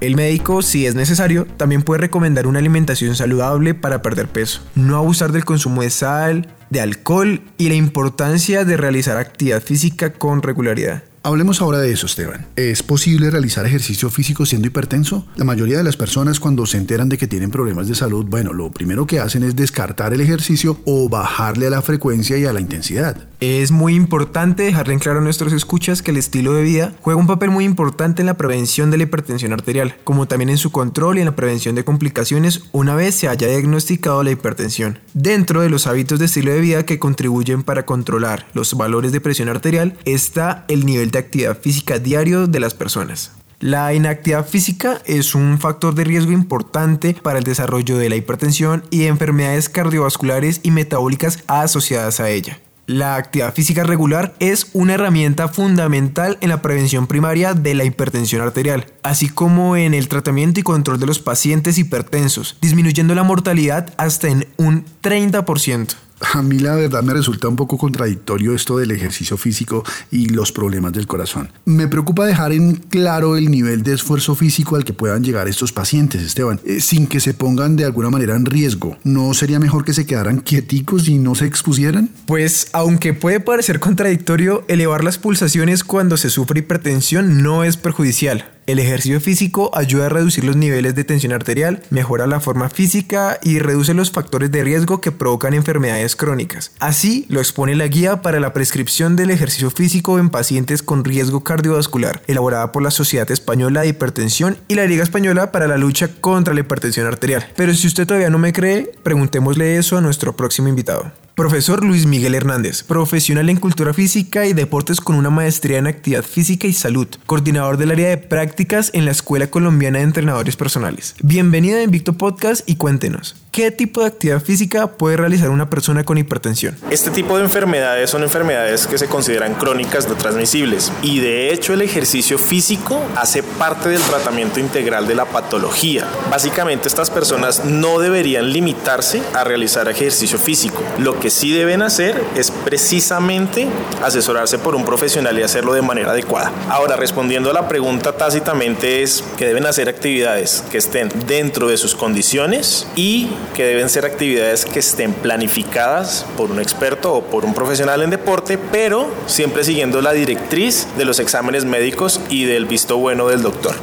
El 0.00 0.16
médico, 0.16 0.60
si 0.60 0.86
es 0.86 0.96
necesario, 0.96 1.46
también 1.56 1.84
puede 1.84 2.00
recomendar 2.00 2.48
una 2.48 2.58
alimentación 2.58 3.14
saludable 3.14 3.74
para 3.74 4.02
perder 4.02 4.26
peso, 4.26 4.62
no 4.74 4.96
abusar 4.96 5.30
del 5.30 5.44
consumo 5.44 5.82
de 5.82 5.90
sal, 5.90 6.48
de 6.70 6.80
alcohol 6.80 7.42
y 7.58 7.68
la 7.68 7.76
importancia 7.76 8.64
de 8.64 8.76
realizar 8.76 9.16
actividad 9.16 9.62
física 9.62 10.12
con 10.12 10.42
regularidad. 10.42 11.04
Hablemos 11.24 11.60
ahora 11.60 11.78
de 11.78 11.92
eso, 11.92 12.06
Esteban. 12.06 12.46
¿Es 12.54 12.82
posible 12.82 13.30
realizar 13.30 13.66
ejercicio 13.66 14.08
físico 14.08 14.46
siendo 14.46 14.68
hipertenso? 14.68 15.26
La 15.36 15.44
mayoría 15.44 15.76
de 15.76 15.82
las 15.82 15.96
personas 15.96 16.38
cuando 16.38 16.64
se 16.64 16.78
enteran 16.78 17.08
de 17.08 17.18
que 17.18 17.26
tienen 17.26 17.50
problemas 17.50 17.88
de 17.88 17.96
salud, 17.96 18.24
bueno, 18.28 18.52
lo 18.52 18.70
primero 18.70 19.06
que 19.06 19.18
hacen 19.18 19.42
es 19.42 19.56
descartar 19.56 20.14
el 20.14 20.20
ejercicio 20.20 20.80
o 20.84 21.08
bajarle 21.08 21.66
a 21.66 21.70
la 21.70 21.82
frecuencia 21.82 22.38
y 22.38 22.46
a 22.46 22.52
la 22.52 22.60
intensidad. 22.60 23.28
Es 23.40 23.70
muy 23.70 23.94
importante 23.94 24.62
dejarle 24.64 24.94
en 24.94 25.00
claro 25.00 25.18
a 25.18 25.22
nuestros 25.22 25.52
escuchas 25.52 26.02
que 26.02 26.12
el 26.12 26.16
estilo 26.16 26.54
de 26.54 26.62
vida 26.62 26.94
juega 27.00 27.20
un 27.20 27.26
papel 27.26 27.50
muy 27.50 27.64
importante 27.64 28.22
en 28.22 28.26
la 28.26 28.36
prevención 28.36 28.90
de 28.90 28.96
la 28.96 29.04
hipertensión 29.04 29.52
arterial, 29.52 29.96
como 30.04 30.26
también 30.26 30.50
en 30.50 30.58
su 30.58 30.72
control 30.72 31.18
y 31.18 31.20
en 31.20 31.26
la 31.26 31.36
prevención 31.36 31.74
de 31.74 31.84
complicaciones 31.84 32.62
una 32.72 32.94
vez 32.94 33.14
se 33.14 33.28
haya 33.28 33.48
diagnosticado 33.48 34.22
la 34.22 34.30
hipertensión. 34.30 34.98
Dentro 35.14 35.60
de 35.62 35.70
los 35.70 35.86
hábitos 35.86 36.18
de 36.18 36.26
estilo 36.26 36.52
de 36.52 36.60
vida 36.60 36.86
que 36.86 36.98
contribuyen 36.98 37.62
para 37.62 37.86
controlar 37.86 38.46
los 38.54 38.74
valores 38.74 39.12
de 39.12 39.20
presión 39.20 39.48
arterial 39.48 39.96
está 40.04 40.64
el 40.68 40.84
nivel 40.84 41.10
de 41.10 41.17
actividad 41.18 41.58
física 41.58 41.98
diario 41.98 42.46
de 42.46 42.60
las 42.60 42.74
personas. 42.74 43.32
La 43.60 43.92
inactividad 43.92 44.46
física 44.46 45.02
es 45.04 45.34
un 45.34 45.58
factor 45.58 45.94
de 45.94 46.04
riesgo 46.04 46.30
importante 46.30 47.14
para 47.14 47.38
el 47.38 47.44
desarrollo 47.44 47.98
de 47.98 48.08
la 48.08 48.14
hipertensión 48.14 48.84
y 48.90 49.04
enfermedades 49.04 49.68
cardiovasculares 49.68 50.60
y 50.62 50.70
metabólicas 50.70 51.42
asociadas 51.48 52.20
a 52.20 52.30
ella. 52.30 52.60
La 52.88 53.16
actividad 53.16 53.52
física 53.52 53.82
regular 53.82 54.34
es 54.38 54.70
una 54.72 54.94
herramienta 54.94 55.48
fundamental 55.48 56.38
en 56.40 56.48
la 56.48 56.62
prevención 56.62 57.06
primaria 57.06 57.52
de 57.52 57.74
la 57.74 57.84
hipertensión 57.84 58.40
arterial, 58.40 58.86
así 59.02 59.28
como 59.28 59.76
en 59.76 59.92
el 59.92 60.08
tratamiento 60.08 60.60
y 60.60 60.62
control 60.62 60.98
de 60.98 61.04
los 61.04 61.18
pacientes 61.18 61.76
hipertensos, 61.76 62.56
disminuyendo 62.62 63.14
la 63.14 63.24
mortalidad 63.24 63.92
hasta 63.98 64.28
en 64.28 64.46
un 64.56 64.86
30%. 65.02 65.96
A 66.34 66.42
mí 66.42 66.58
la 66.58 66.74
verdad 66.74 67.02
me 67.02 67.14
resulta 67.14 67.48
un 67.48 67.56
poco 67.56 67.78
contradictorio 67.78 68.54
esto 68.54 68.78
del 68.78 68.90
ejercicio 68.90 69.36
físico 69.36 69.84
y 70.10 70.28
los 70.28 70.52
problemas 70.52 70.92
del 70.92 71.06
corazón. 71.06 71.50
Me 71.64 71.88
preocupa 71.88 72.26
dejar 72.26 72.52
en 72.52 72.76
claro 72.76 73.36
el 73.36 73.50
nivel 73.50 73.82
de 73.82 73.94
esfuerzo 73.94 74.34
físico 74.34 74.76
al 74.76 74.84
que 74.84 74.92
puedan 74.92 75.22
llegar 75.22 75.48
estos 75.48 75.72
pacientes, 75.72 76.22
Esteban, 76.22 76.60
eh, 76.64 76.80
sin 76.80 77.06
que 77.06 77.20
se 77.20 77.34
pongan 77.34 77.76
de 77.76 77.84
alguna 77.84 78.10
manera 78.10 78.36
en 78.36 78.46
riesgo. 78.46 78.96
¿No 79.04 79.32
sería 79.34 79.58
mejor 79.58 79.84
que 79.84 79.94
se 79.94 80.06
quedaran 80.06 80.40
quieticos 80.40 81.08
y 81.08 81.18
no 81.18 81.34
se 81.34 81.46
expusieran? 81.46 82.10
Pues 82.26 82.68
aunque 82.72 83.14
puede 83.14 83.40
parecer 83.40 83.80
contradictorio, 83.80 84.64
elevar 84.68 85.04
las 85.04 85.18
pulsaciones 85.18 85.84
cuando 85.84 86.16
se 86.16 86.30
sufre 86.30 86.60
hipertensión 86.60 87.42
no 87.42 87.64
es 87.64 87.76
perjudicial. 87.76 88.57
El 88.68 88.80
ejercicio 88.80 89.18
físico 89.18 89.70
ayuda 89.72 90.04
a 90.04 90.08
reducir 90.10 90.44
los 90.44 90.54
niveles 90.54 90.94
de 90.94 91.02
tensión 91.02 91.32
arterial, 91.32 91.80
mejora 91.88 92.26
la 92.26 92.38
forma 92.38 92.68
física 92.68 93.38
y 93.42 93.60
reduce 93.60 93.94
los 93.94 94.10
factores 94.10 94.50
de 94.50 94.62
riesgo 94.62 95.00
que 95.00 95.10
provocan 95.10 95.54
enfermedades 95.54 96.16
crónicas. 96.16 96.72
Así 96.78 97.24
lo 97.30 97.40
expone 97.40 97.74
la 97.76 97.86
guía 97.86 98.20
para 98.20 98.40
la 98.40 98.52
prescripción 98.52 99.16
del 99.16 99.30
ejercicio 99.30 99.70
físico 99.70 100.18
en 100.18 100.28
pacientes 100.28 100.82
con 100.82 101.02
riesgo 101.02 101.42
cardiovascular, 101.42 102.20
elaborada 102.26 102.70
por 102.70 102.82
la 102.82 102.90
Sociedad 102.90 103.30
Española 103.30 103.80
de 103.80 103.88
Hipertensión 103.88 104.58
y 104.68 104.74
la 104.74 104.84
Liga 104.84 105.02
Española 105.02 105.50
para 105.50 105.66
la 105.66 105.78
lucha 105.78 106.08
contra 106.20 106.52
la 106.52 106.60
hipertensión 106.60 107.06
arterial. 107.06 107.50
Pero 107.56 107.72
si 107.72 107.86
usted 107.86 108.06
todavía 108.06 108.28
no 108.28 108.36
me 108.36 108.52
cree, 108.52 108.92
preguntémosle 109.02 109.78
eso 109.78 109.96
a 109.96 110.02
nuestro 110.02 110.36
próximo 110.36 110.68
invitado. 110.68 111.10
Profesor 111.38 111.84
Luis 111.84 112.04
Miguel 112.04 112.34
Hernández, 112.34 112.82
profesional 112.82 113.48
en 113.48 113.58
cultura 113.58 113.94
física 113.94 114.46
y 114.46 114.54
deportes 114.54 115.00
con 115.00 115.14
una 115.14 115.30
maestría 115.30 115.78
en 115.78 115.86
actividad 115.86 116.24
física 116.24 116.66
y 116.66 116.72
salud, 116.72 117.06
coordinador 117.26 117.76
del 117.76 117.92
área 117.92 118.08
de 118.08 118.16
prácticas 118.16 118.90
en 118.92 119.04
la 119.04 119.12
Escuela 119.12 119.46
Colombiana 119.46 119.98
de 119.98 120.04
Entrenadores 120.04 120.56
Personales. 120.56 121.14
Bienvenido 121.22 121.78
a 121.78 121.82
Invicto 121.84 122.14
Podcast 122.14 122.68
y 122.68 122.74
cuéntenos, 122.74 123.36
¿qué 123.52 123.70
tipo 123.70 124.00
de 124.00 124.08
actividad 124.08 124.42
física 124.42 124.88
puede 124.96 125.16
realizar 125.16 125.50
una 125.50 125.70
persona 125.70 126.02
con 126.02 126.18
hipertensión? 126.18 126.76
Este 126.90 127.12
tipo 127.12 127.38
de 127.38 127.44
enfermedades 127.44 128.10
son 128.10 128.24
enfermedades 128.24 128.88
que 128.88 128.98
se 128.98 129.06
consideran 129.06 129.54
crónicas 129.54 130.08
no 130.08 130.16
transmisibles 130.16 130.90
y 131.02 131.20
de 131.20 131.52
hecho 131.52 131.72
el 131.72 131.82
ejercicio 131.82 132.36
físico 132.36 133.00
hace 133.14 133.44
parte 133.44 133.90
del 133.90 134.02
tratamiento 134.02 134.58
integral 134.58 135.06
de 135.06 135.14
la 135.14 135.26
patología. 135.26 136.04
Básicamente 136.32 136.88
estas 136.88 137.10
personas 137.10 137.64
no 137.64 138.00
deberían 138.00 138.52
limitarse 138.52 139.22
a 139.34 139.44
realizar 139.44 139.88
ejercicio 139.88 140.36
físico. 140.36 140.82
Lo 140.98 141.20
que 141.20 141.27
sí 141.30 141.52
deben 141.52 141.82
hacer 141.82 142.22
es 142.36 142.50
precisamente 142.50 143.68
asesorarse 144.02 144.58
por 144.58 144.74
un 144.74 144.84
profesional 144.84 145.38
y 145.38 145.42
hacerlo 145.42 145.72
de 145.74 145.82
manera 145.82 146.12
adecuada. 146.12 146.52
Ahora, 146.68 146.96
respondiendo 146.96 147.50
a 147.50 147.52
la 147.52 147.68
pregunta 147.68 148.16
tácitamente 148.16 149.02
es 149.02 149.24
que 149.36 149.46
deben 149.46 149.66
hacer 149.66 149.88
actividades 149.88 150.64
que 150.70 150.78
estén 150.78 151.10
dentro 151.26 151.68
de 151.68 151.76
sus 151.76 151.94
condiciones 151.94 152.86
y 152.96 153.30
que 153.54 153.64
deben 153.64 153.88
ser 153.88 154.04
actividades 154.04 154.64
que 154.64 154.78
estén 154.78 155.12
planificadas 155.12 156.26
por 156.36 156.50
un 156.50 156.60
experto 156.60 157.14
o 157.14 157.24
por 157.24 157.44
un 157.44 157.54
profesional 157.54 158.02
en 158.02 158.10
deporte, 158.10 158.58
pero 158.58 159.10
siempre 159.26 159.64
siguiendo 159.64 160.00
la 160.00 160.12
directriz 160.12 160.86
de 160.96 161.04
los 161.04 161.18
exámenes 161.18 161.64
médicos 161.64 162.20
y 162.30 162.44
del 162.44 162.66
visto 162.66 162.96
bueno 162.98 163.28
del 163.28 163.42
doctor. 163.42 163.74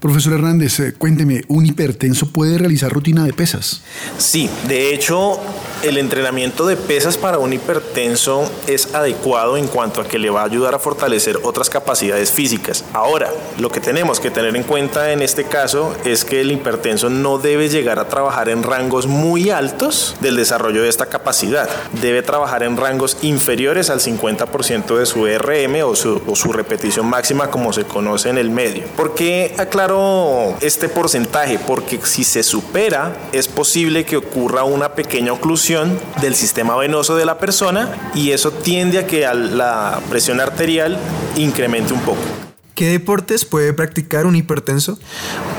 Profesor 0.00 0.34
Hernández, 0.34 0.78
eh, 0.78 0.92
cuénteme, 0.92 1.42
¿un 1.48 1.64
hipertenso 1.64 2.28
puede 2.28 2.58
realizar 2.58 2.92
rutina 2.92 3.24
de 3.24 3.32
pesas? 3.32 3.82
Sí, 4.18 4.48
de 4.68 4.94
hecho, 4.94 5.40
el 5.86 5.98
entrenamiento 5.98 6.66
de 6.66 6.76
pesas 6.76 7.16
para 7.16 7.38
un 7.38 7.52
hipertenso 7.52 8.50
es 8.66 8.92
adecuado 8.92 9.56
en 9.56 9.68
cuanto 9.68 10.00
a 10.00 10.04
que 10.04 10.18
le 10.18 10.30
va 10.30 10.42
a 10.42 10.44
ayudar 10.44 10.74
a 10.74 10.80
fortalecer 10.80 11.38
otras 11.44 11.70
capacidades 11.70 12.32
físicas. 12.32 12.84
Ahora, 12.92 13.30
lo 13.58 13.70
que 13.70 13.80
tenemos 13.80 14.18
que 14.18 14.32
tener 14.32 14.56
en 14.56 14.64
cuenta 14.64 15.12
en 15.12 15.22
este 15.22 15.44
caso 15.44 15.94
es 16.04 16.24
que 16.24 16.40
el 16.40 16.50
hipertenso 16.50 17.08
no 17.08 17.38
debe 17.38 17.68
llegar 17.68 18.00
a 18.00 18.08
trabajar 18.08 18.48
en 18.48 18.64
rangos 18.64 19.06
muy 19.06 19.50
altos 19.50 20.16
del 20.20 20.34
desarrollo 20.34 20.82
de 20.82 20.88
esta 20.88 21.06
capacidad. 21.06 21.68
Debe 22.00 22.22
trabajar 22.22 22.64
en 22.64 22.76
rangos 22.76 23.18
inferiores 23.22 23.88
al 23.88 24.00
50% 24.00 24.96
de 24.96 25.06
su 25.06 25.24
RM 25.24 25.84
o 25.84 25.94
su, 25.94 26.20
o 26.26 26.34
su 26.34 26.52
repetición 26.52 27.06
máxima 27.06 27.48
como 27.48 27.72
se 27.72 27.84
conoce 27.84 28.28
en 28.28 28.38
el 28.38 28.50
medio. 28.50 28.86
¿Por 28.96 29.14
qué 29.14 29.54
aclaro 29.56 30.56
este 30.60 30.88
porcentaje? 30.88 31.60
Porque 31.64 32.00
si 32.02 32.24
se 32.24 32.42
supera, 32.42 33.16
es 33.30 33.46
posible 33.46 34.04
que 34.04 34.16
ocurra 34.16 34.64
una 34.64 34.94
pequeña 34.94 35.32
oclusión 35.32 35.75
del 36.20 36.34
sistema 36.34 36.76
venoso 36.76 37.16
de 37.16 37.24
la 37.24 37.38
persona 37.38 38.10
y 38.14 38.30
eso 38.32 38.50
tiende 38.50 38.98
a 38.98 39.06
que 39.06 39.20
la 39.22 40.00
presión 40.08 40.40
arterial 40.40 40.98
incremente 41.36 41.92
un 41.92 42.00
poco. 42.00 42.45
¿Qué 42.76 42.90
deportes 42.90 43.46
puede 43.46 43.72
practicar 43.72 44.26
un 44.26 44.36
hipertenso? 44.36 44.98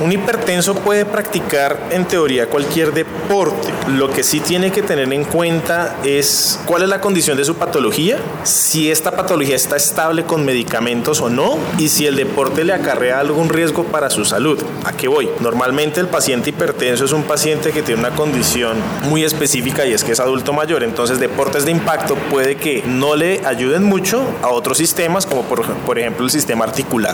Un 0.03 0.11
hipertenso 0.11 0.75
puede 0.75 1.03
practicar 1.03 1.89
en 1.89 2.05
teoría 2.05 2.45
cualquier 2.45 2.93
deporte. 2.93 3.73
Lo 3.87 4.11
que 4.11 4.21
sí 4.21 4.39
tiene 4.39 4.71
que 4.71 4.83
tener 4.83 5.11
en 5.11 5.23
cuenta 5.23 5.97
es 6.03 6.59
cuál 6.67 6.83
es 6.83 6.89
la 6.89 7.01
condición 7.01 7.35
de 7.35 7.43
su 7.43 7.55
patología, 7.55 8.19
si 8.43 8.91
esta 8.91 9.15
patología 9.15 9.55
está 9.55 9.77
estable 9.77 10.25
con 10.25 10.45
medicamentos 10.45 11.19
o 11.19 11.27
no 11.31 11.57
y 11.79 11.89
si 11.89 12.05
el 12.05 12.15
deporte 12.15 12.63
le 12.63 12.73
acarrea 12.73 13.19
algún 13.19 13.49
riesgo 13.49 13.85
para 13.85 14.11
su 14.11 14.23
salud. 14.23 14.61
¿A 14.85 14.93
qué 14.93 15.07
voy? 15.07 15.27
Normalmente 15.39 15.99
el 15.99 16.09
paciente 16.09 16.51
hipertenso 16.51 17.05
es 17.05 17.13
un 17.13 17.23
paciente 17.23 17.71
que 17.71 17.81
tiene 17.81 17.99
una 17.99 18.15
condición 18.15 18.77
muy 19.05 19.23
específica 19.23 19.87
y 19.87 19.93
es 19.93 20.03
que 20.03 20.11
es 20.11 20.19
adulto 20.19 20.53
mayor. 20.53 20.83
Entonces 20.83 21.19
deportes 21.19 21.65
de 21.65 21.71
impacto 21.71 22.13
puede 22.29 22.57
que 22.57 22.83
no 22.85 23.15
le 23.15 23.43
ayuden 23.43 23.81
mucho 23.85 24.23
a 24.43 24.49
otros 24.49 24.77
sistemas 24.77 25.25
como 25.25 25.41
por, 25.45 25.65
por 25.65 25.97
ejemplo 25.97 26.23
el 26.23 26.29
sistema 26.29 26.63
articular. 26.63 27.06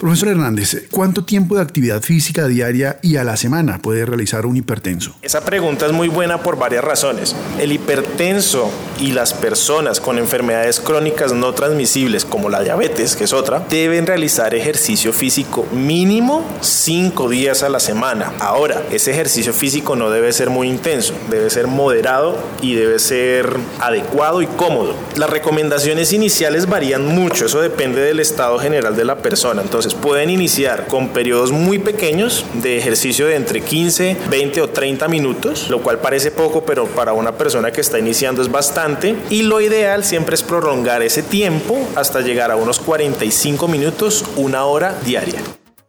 Profesor 0.00 0.28
Hernández, 0.28 0.86
¿cuánto 0.90 1.26
tiempo 1.26 1.56
de 1.56 1.60
actividad 1.60 2.00
física 2.00 2.46
diaria 2.46 2.98
y 3.02 3.16
a 3.16 3.22
la 3.22 3.36
semana 3.36 3.80
puede 3.82 4.06
realizar 4.06 4.46
un 4.46 4.56
hipertenso? 4.56 5.14
Esa 5.20 5.44
pregunta 5.44 5.84
es 5.84 5.92
muy 5.92 6.08
buena 6.08 6.42
por 6.42 6.56
varias 6.56 6.82
razones. 6.82 7.36
El 7.58 7.70
hipertenso 7.70 8.70
y 8.98 9.12
las 9.12 9.34
personas 9.34 10.00
con 10.00 10.16
enfermedades 10.16 10.80
crónicas 10.80 11.34
no 11.34 11.52
transmisibles 11.52 12.24
como 12.24 12.48
la 12.48 12.62
diabetes, 12.62 13.14
que 13.14 13.24
es 13.24 13.34
otra, 13.34 13.66
deben 13.68 14.06
realizar 14.06 14.54
ejercicio 14.54 15.12
físico 15.12 15.66
mínimo 15.70 16.46
cinco 16.62 17.28
días 17.28 17.62
a 17.62 17.68
la 17.68 17.78
semana. 17.78 18.32
Ahora, 18.38 18.82
ese 18.90 19.10
ejercicio 19.10 19.52
físico 19.52 19.96
no 19.96 20.08
debe 20.08 20.32
ser 20.32 20.48
muy 20.48 20.66
intenso, 20.70 21.12
debe 21.28 21.50
ser 21.50 21.66
moderado 21.66 22.38
y 22.62 22.74
debe 22.74 23.00
ser 23.00 23.54
adecuado 23.80 24.40
y 24.40 24.46
cómodo. 24.46 24.94
Las 25.16 25.28
recomendaciones 25.28 26.14
iniciales 26.14 26.64
varían 26.64 27.04
mucho, 27.04 27.44
eso 27.44 27.60
depende 27.60 28.00
del 28.00 28.20
estado 28.20 28.58
general 28.58 28.96
de 28.96 29.04
la 29.04 29.18
persona. 29.18 29.60
Entonces, 29.60 29.89
pueden 29.94 30.30
iniciar 30.30 30.86
con 30.86 31.08
periodos 31.08 31.52
muy 31.52 31.78
pequeños 31.78 32.44
de 32.54 32.78
ejercicio 32.78 33.26
de 33.26 33.36
entre 33.36 33.60
15, 33.60 34.16
20 34.30 34.60
o 34.62 34.70
30 34.70 35.08
minutos, 35.08 35.68
lo 35.70 35.82
cual 35.82 35.98
parece 35.98 36.30
poco, 36.30 36.64
pero 36.64 36.86
para 36.86 37.12
una 37.12 37.32
persona 37.32 37.70
que 37.70 37.80
está 37.80 37.98
iniciando 37.98 38.42
es 38.42 38.50
bastante. 38.50 39.16
Y 39.30 39.42
lo 39.42 39.60
ideal 39.60 40.04
siempre 40.04 40.34
es 40.34 40.42
prolongar 40.42 41.02
ese 41.02 41.22
tiempo 41.22 41.78
hasta 41.96 42.20
llegar 42.20 42.50
a 42.50 42.56
unos 42.56 42.80
45 42.80 43.68
minutos, 43.68 44.24
una 44.36 44.64
hora 44.64 44.98
diaria. 45.04 45.40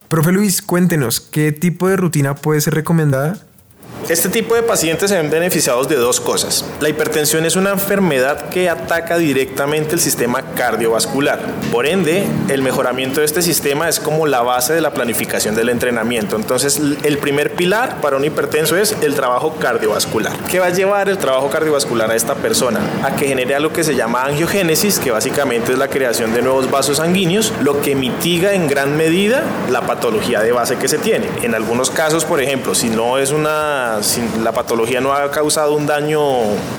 Profe 0.07 0.31
Luis, 0.31 0.61
cuéntenos, 0.61 1.21
¿qué 1.21 1.53
tipo 1.53 1.87
de 1.87 1.95
rutina 1.95 2.35
puede 2.35 2.59
ser 2.59 2.73
recomendada? 2.73 3.37
Este 4.11 4.27
tipo 4.27 4.55
de 4.55 4.61
pacientes 4.61 5.09
se 5.09 5.15
ven 5.15 5.29
beneficiados 5.29 5.87
de 5.87 5.95
dos 5.95 6.19
cosas. 6.19 6.65
La 6.81 6.89
hipertensión 6.89 7.45
es 7.45 7.55
una 7.55 7.69
enfermedad 7.69 8.49
que 8.49 8.69
ataca 8.69 9.17
directamente 9.17 9.93
el 9.93 10.01
sistema 10.01 10.41
cardiovascular. 10.53 11.39
Por 11.71 11.85
ende, 11.85 12.25
el 12.49 12.61
mejoramiento 12.61 13.21
de 13.21 13.25
este 13.25 13.41
sistema 13.41 13.87
es 13.87 14.01
como 14.01 14.27
la 14.27 14.41
base 14.41 14.73
de 14.73 14.81
la 14.81 14.91
planificación 14.91 15.55
del 15.55 15.69
entrenamiento. 15.69 16.35
Entonces, 16.35 16.81
el 17.03 17.19
primer 17.19 17.53
pilar 17.53 18.01
para 18.01 18.17
un 18.17 18.25
hipertenso 18.25 18.75
es 18.75 18.97
el 19.01 19.15
trabajo 19.15 19.55
cardiovascular. 19.55 20.33
¿Qué 20.49 20.59
va 20.59 20.65
a 20.65 20.71
llevar 20.71 21.07
el 21.07 21.17
trabajo 21.17 21.49
cardiovascular 21.49 22.11
a 22.11 22.15
esta 22.15 22.35
persona? 22.35 22.81
A 23.03 23.15
que 23.15 23.29
genere 23.29 23.55
algo 23.55 23.71
que 23.71 23.85
se 23.85 23.95
llama 23.95 24.23
angiogénesis, 24.23 24.99
que 24.99 25.11
básicamente 25.11 25.71
es 25.71 25.77
la 25.77 25.87
creación 25.87 26.33
de 26.33 26.41
nuevos 26.41 26.69
vasos 26.69 26.97
sanguíneos, 26.97 27.53
lo 27.61 27.81
que 27.81 27.95
mitiga 27.95 28.51
en 28.51 28.67
gran 28.67 28.97
medida 28.97 29.45
la 29.69 29.87
patología 29.87 30.41
de 30.41 30.51
base 30.51 30.75
que 30.75 30.89
se 30.89 30.97
tiene. 30.97 31.29
En 31.43 31.55
algunos 31.55 31.91
casos, 31.91 32.25
por 32.25 32.41
ejemplo, 32.41 32.75
si 32.75 32.89
no 32.89 33.17
es 33.17 33.31
una, 33.31 34.00
si 34.01 34.21
la 34.43 34.51
patología 34.51 35.01
no 35.01 35.13
ha 35.13 35.29
causado 35.31 35.73
un 35.73 35.85
daño 35.85 36.21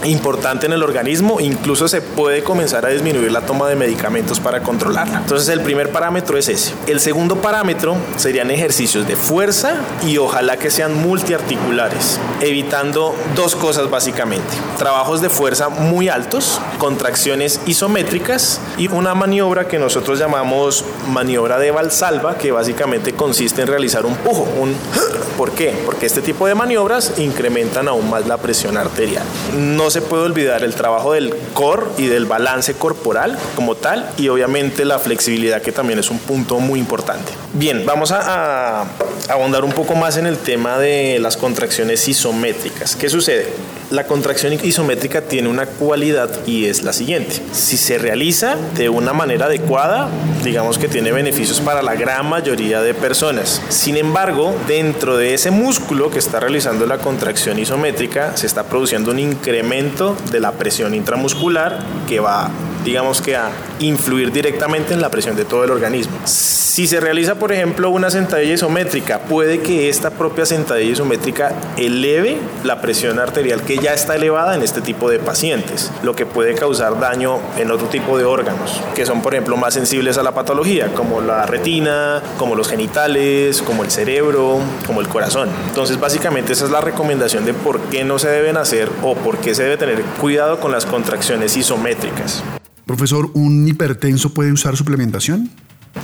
importante 0.05 0.67
en 0.67 0.73
el 0.73 0.83
organismo, 0.83 1.41
incluso 1.41 1.89
se 1.89 2.01
puede 2.01 2.43
comenzar 2.43 2.87
a 2.87 2.89
disminuir 2.89 3.31
la 3.33 3.43
toma 3.43 3.69
de 3.69 3.77
medicamentos 3.77 4.41
para 4.41 4.63
controlarla. 4.63 5.19
Entonces 5.19 5.49
el 5.49 5.61
primer 5.61 5.91
parámetro 5.91 6.37
es 6.39 6.49
ese. 6.49 6.75
El 6.87 7.01
segundo 7.01 7.37
parámetro 7.37 7.97
serían 8.17 8.51
ejercicios 8.51 9.07
de 9.07 9.17
fuerza 9.17 9.77
y 10.07 10.19
ojalá 10.19 10.57
que 10.57 10.71
sean 10.71 10.95
multiarticulares, 10.95 12.21
evitando 12.41 13.15
dos 13.35 13.57
cosas 13.57 13.91
básicamente. 13.91 14.55
Trabajos 14.79 15.21
de 15.21 15.29
fuerza 15.29 15.69
muy 15.69 16.09
altos, 16.09 16.61
contracciones 16.79 17.61
isométricas 17.67 18.61
y 18.77 18.89
una 18.89 19.15
maniobra 19.15 19.69
que 19.69 19.79
nosotros 19.79 20.19
llamamos 20.19 20.85
maniobra 21.09 21.59
de 21.59 21.71
Valsalva, 21.71 22.37
que 22.37 22.53
básicamente 22.53 23.15
consiste 23.15 23.63
en 23.63 23.69
realizar 23.69 24.07
un 24.07 24.17
pujo, 24.17 24.47
un 24.61 24.75
¿Por 25.37 25.53
qué? 25.53 25.75
Porque 25.85 26.07
este 26.07 26.21
tipo 26.21 26.47
de 26.47 26.55
maniobras 26.55 27.12
incrementan 27.19 27.89
aún 27.89 28.09
más 28.11 28.27
la 28.27 28.39
presión 28.39 28.77
arterial. 28.77 29.25
No 29.57 29.91
se 29.91 30.03
puede 30.03 30.25
olvidar 30.25 30.65
el 30.65 30.75
trabajo 30.75 31.13
del 31.13 31.35
core 31.55 31.87
y 31.99 32.07
del 32.07 32.27
balance 32.27 32.75
corporal 32.75 33.39
como 33.55 33.75
tal 33.75 34.09
y 34.17 34.29
obviamente 34.29 34.85
la 34.85 34.99
flexibilidad 34.99 35.63
que 35.63 35.73
también 35.73 35.99
es 35.99 36.11
un 36.11 36.19
punto 36.19 36.59
muy 36.59 36.79
importante. 36.81 37.33
Bien, 37.53 37.85
vamos 37.85 38.13
a, 38.13 38.83
a 38.83 38.87
ahondar 39.29 39.65
un 39.65 39.73
poco 39.73 39.95
más 39.95 40.17
en 40.17 40.27
el 40.27 40.39
tema 40.39 40.79
de 40.79 41.19
las 41.21 41.37
contracciones 41.37 42.07
isométricas. 42.09 42.97
¿Qué 42.97 43.09
sucede? 43.09 43.53
La 43.93 44.05
contracción 44.05 44.55
isométrica 44.55 45.21
tiene 45.21 45.51
una 45.51 45.67
cualidad 45.67 46.31
y 46.47 46.65
es 46.65 46.83
la 46.83 46.95
siguiente. 46.95 47.43
Si 47.53 47.77
se 47.77 47.99
realiza 47.99 48.57
de 48.75 48.89
una 48.89 49.13
manera 49.13 49.45
adecuada, 49.45 50.09
digamos 50.43 50.79
que 50.79 50.89
tiene 50.89 51.13
beneficios 51.13 51.61
para 51.61 51.83
la 51.83 51.95
gran 51.95 52.27
mayoría 52.27 52.81
de 52.81 52.95
personas. 52.95 53.61
Sin 53.69 53.99
embargo, 53.99 54.55
dentro 54.67 55.19
de 55.19 55.35
ese 55.35 55.51
músculo 55.51 56.11
que 56.11 56.21
está 56.21 56.41
realizando 56.41 56.87
la 56.87 56.97
contracción 56.97 57.59
isométrica, 57.59 58.35
se 58.35 58.47
está 58.47 58.65
produciendo 58.65 59.11
un 59.11 59.19
incremento 59.19 60.17
de 60.31 60.41
la 60.41 60.53
presión 60.53 60.95
intramuscular 60.95 61.79
que 62.09 62.19
va 62.19 62.51
digamos 62.85 63.21
que 63.21 63.37
a 63.37 63.51
influir 63.79 64.33
directamente 64.33 64.95
en 64.95 65.01
la 65.01 65.11
presión 65.11 65.37
de 65.37 65.45
todo 65.45 65.65
el 65.65 65.71
organismo. 65.71 66.17
Si 66.25 66.87
se 66.87 67.01
realiza, 67.01 67.35
por 67.35 67.53
ejemplo, 67.53 67.91
una 67.91 68.11
sentadilla 68.11 68.55
isométrica, 68.55 69.21
puede 69.21 69.61
que 69.61 69.91
esta 69.91 70.11
propia 70.11 70.47
sentadilla 70.47 70.93
isométrica 70.93 71.53
eleve 71.77 72.39
la 72.65 72.81
presión 72.81 73.19
arterial 73.19 73.63
que 73.63 73.77
ya 73.77 73.93
está 73.93 74.17
elevada 74.17 74.55
en 74.55 74.63
este 74.63 74.81
tipo 74.81 75.11
de 75.11 75.19
pacientes, 75.19 75.91
lo 76.03 76.17
que 76.17 76.25
puede 76.25 76.55
causar 76.55 76.99
daño 76.99 77.41
en 77.59 77.71
otro 77.71 77.89
tipo 77.89 78.17
de 78.17 78.25
órganos, 78.25 78.81
que 78.95 79.05
son, 79.05 79.21
por 79.21 79.35
ejemplo, 79.35 79.57
más 79.57 79.75
sensibles 79.75 80.17
a 80.17 80.23
la 80.23 80.33
patología, 80.33 80.89
como 80.95 81.21
la 81.21 81.45
retina, 81.45 82.23
como 82.39 82.55
los 82.55 82.69
genitales, 82.69 83.61
como 83.61 83.85
el 83.85 83.91
cerebro, 83.91 84.59
como 84.87 85.01
el 85.03 85.09
corazón. 85.09 85.51
Entonces, 85.69 86.01
básicamente 86.01 86.55
esa 86.55 86.65
es 86.65 86.71
la 86.71 86.81
recomendación 86.81 87.45
de 87.45 87.53
por 87.53 87.81
qué 87.81 88.05
no 88.05 88.19
se 88.19 88.29
deben 88.29 88.57
hacer 88.57 88.89
o 89.03 89.15
por 89.15 89.39
qué 89.39 89.55
se 89.55 89.65
debe 89.65 89.77
tener 89.77 90.03
cuidado 90.21 90.59
con 90.59 90.73
las 90.73 90.87
contracciones 90.87 91.57
isométricas. 91.57 92.43
Profesor, 92.87 93.31
¿un 93.35 93.67
hipertenso 93.67 94.35
puede 94.35 94.53
usar 94.53 94.77
suplementación? 94.77 95.51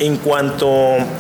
En 0.01 0.19
cuanto 0.19 0.69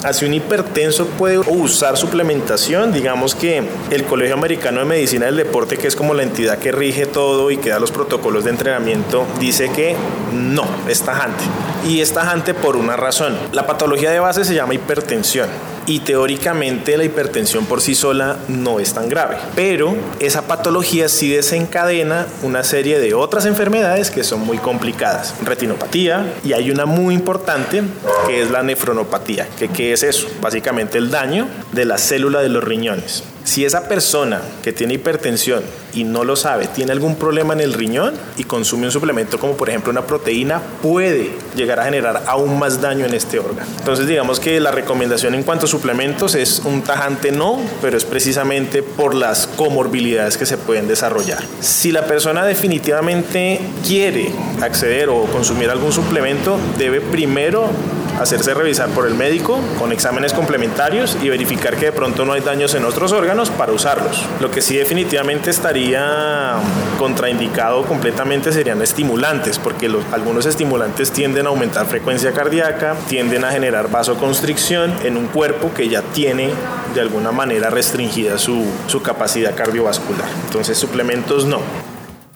a 0.04 0.12
si 0.12 0.26
un 0.26 0.34
hipertenso 0.34 1.06
puede 1.06 1.38
usar 1.38 1.96
suplementación, 1.96 2.92
digamos 2.92 3.34
que 3.34 3.62
el 3.90 4.04
Colegio 4.04 4.34
Americano 4.34 4.80
de 4.80 4.84
Medicina 4.84 5.26
del 5.26 5.36
Deporte, 5.36 5.78
que 5.78 5.88
es 5.88 5.96
como 5.96 6.14
la 6.14 6.22
entidad 6.22 6.58
que 6.58 6.70
rige 6.70 7.06
todo 7.06 7.50
y 7.50 7.56
que 7.56 7.70
da 7.70 7.80
los 7.80 7.90
protocolos 7.90 8.44
de 8.44 8.50
entrenamiento, 8.50 9.26
dice 9.40 9.70
que 9.70 9.96
no, 10.34 10.66
es 10.86 11.02
tajante. 11.02 11.42
Y 11.86 12.00
es 12.00 12.12
tajante 12.12 12.54
por 12.54 12.76
una 12.76 12.96
razón. 12.96 13.36
La 13.52 13.66
patología 13.66 14.10
de 14.10 14.20
base 14.20 14.44
se 14.44 14.54
llama 14.54 14.74
hipertensión 14.74 15.48
y 15.88 16.00
teóricamente 16.00 16.98
la 16.98 17.04
hipertensión 17.04 17.64
por 17.64 17.80
sí 17.80 17.94
sola 17.94 18.36
no 18.46 18.78
es 18.78 18.92
tan 18.92 19.08
grave. 19.08 19.38
Pero 19.56 19.96
esa 20.20 20.46
patología 20.46 21.08
sí 21.08 21.30
desencadena 21.30 22.26
una 22.42 22.62
serie 22.62 23.00
de 23.00 23.14
otras 23.14 23.46
enfermedades 23.46 24.10
que 24.10 24.22
son 24.22 24.40
muy 24.40 24.58
complicadas. 24.58 25.34
Retinopatía 25.42 26.34
y 26.44 26.52
hay 26.52 26.70
una 26.70 26.84
muy 26.84 27.14
importante 27.14 27.82
que 28.26 28.42
es 28.42 28.50
la 28.50 28.62
nefronopatía. 28.62 29.48
¿Qué, 29.58 29.68
qué 29.68 29.94
es 29.94 30.02
eso? 30.02 30.28
Básicamente 30.42 30.98
el 30.98 31.10
daño 31.10 31.48
de 31.72 31.86
la 31.86 31.96
célula 31.96 32.42
de 32.42 32.50
los 32.50 32.62
riñones. 32.62 33.24
Si 33.48 33.64
esa 33.64 33.88
persona 33.88 34.42
que 34.62 34.74
tiene 34.74 34.92
hipertensión 34.92 35.62
y 35.94 36.04
no 36.04 36.22
lo 36.22 36.36
sabe, 36.36 36.66
tiene 36.66 36.92
algún 36.92 37.16
problema 37.16 37.54
en 37.54 37.60
el 37.60 37.72
riñón 37.72 38.12
y 38.36 38.44
consume 38.44 38.84
un 38.84 38.92
suplemento 38.92 39.38
como 39.38 39.56
por 39.56 39.70
ejemplo 39.70 39.90
una 39.90 40.06
proteína, 40.06 40.60
puede 40.82 41.30
llegar 41.56 41.80
a 41.80 41.84
generar 41.84 42.24
aún 42.26 42.58
más 42.58 42.82
daño 42.82 43.06
en 43.06 43.14
este 43.14 43.38
órgano. 43.38 43.66
Entonces 43.78 44.06
digamos 44.06 44.38
que 44.38 44.60
la 44.60 44.70
recomendación 44.70 45.34
en 45.34 45.44
cuanto 45.44 45.64
a 45.64 45.68
suplementos 45.68 46.34
es 46.34 46.60
un 46.66 46.82
tajante 46.82 47.32
no, 47.32 47.58
pero 47.80 47.96
es 47.96 48.04
precisamente 48.04 48.82
por 48.82 49.14
las 49.14 49.46
comorbilidades 49.46 50.36
que 50.36 50.44
se 50.44 50.58
pueden 50.58 50.86
desarrollar. 50.86 51.42
Si 51.60 51.90
la 51.90 52.04
persona 52.04 52.44
definitivamente 52.44 53.60
quiere 53.86 54.30
acceder 54.60 55.08
o 55.08 55.22
consumir 55.24 55.70
algún 55.70 55.92
suplemento, 55.92 56.58
debe 56.76 57.00
primero 57.00 57.70
hacerse 58.20 58.54
revisar 58.54 58.88
por 58.90 59.06
el 59.06 59.14
médico 59.14 59.60
con 59.78 59.92
exámenes 59.92 60.32
complementarios 60.32 61.16
y 61.22 61.28
verificar 61.28 61.76
que 61.76 61.86
de 61.86 61.92
pronto 61.92 62.24
no 62.24 62.32
hay 62.32 62.40
daños 62.40 62.74
en 62.74 62.84
otros 62.84 63.12
órganos 63.12 63.50
para 63.50 63.72
usarlos. 63.72 64.24
Lo 64.40 64.50
que 64.50 64.60
sí 64.60 64.76
definitivamente 64.76 65.50
estaría 65.50 66.54
contraindicado 66.98 67.84
completamente 67.84 68.52
serían 68.52 68.82
estimulantes, 68.82 69.58
porque 69.58 69.88
los, 69.88 70.04
algunos 70.12 70.46
estimulantes 70.46 71.10
tienden 71.12 71.46
a 71.46 71.50
aumentar 71.50 71.86
frecuencia 71.86 72.32
cardíaca, 72.32 72.96
tienden 73.08 73.44
a 73.44 73.50
generar 73.50 73.90
vasoconstricción 73.90 74.94
en 75.04 75.16
un 75.16 75.26
cuerpo 75.26 75.72
que 75.74 75.88
ya 75.88 76.02
tiene 76.02 76.50
de 76.94 77.00
alguna 77.00 77.32
manera 77.32 77.70
restringida 77.70 78.38
su, 78.38 78.64
su 78.86 79.02
capacidad 79.02 79.54
cardiovascular. 79.54 80.28
Entonces 80.46 80.76
suplementos 80.78 81.44
no. 81.44 81.60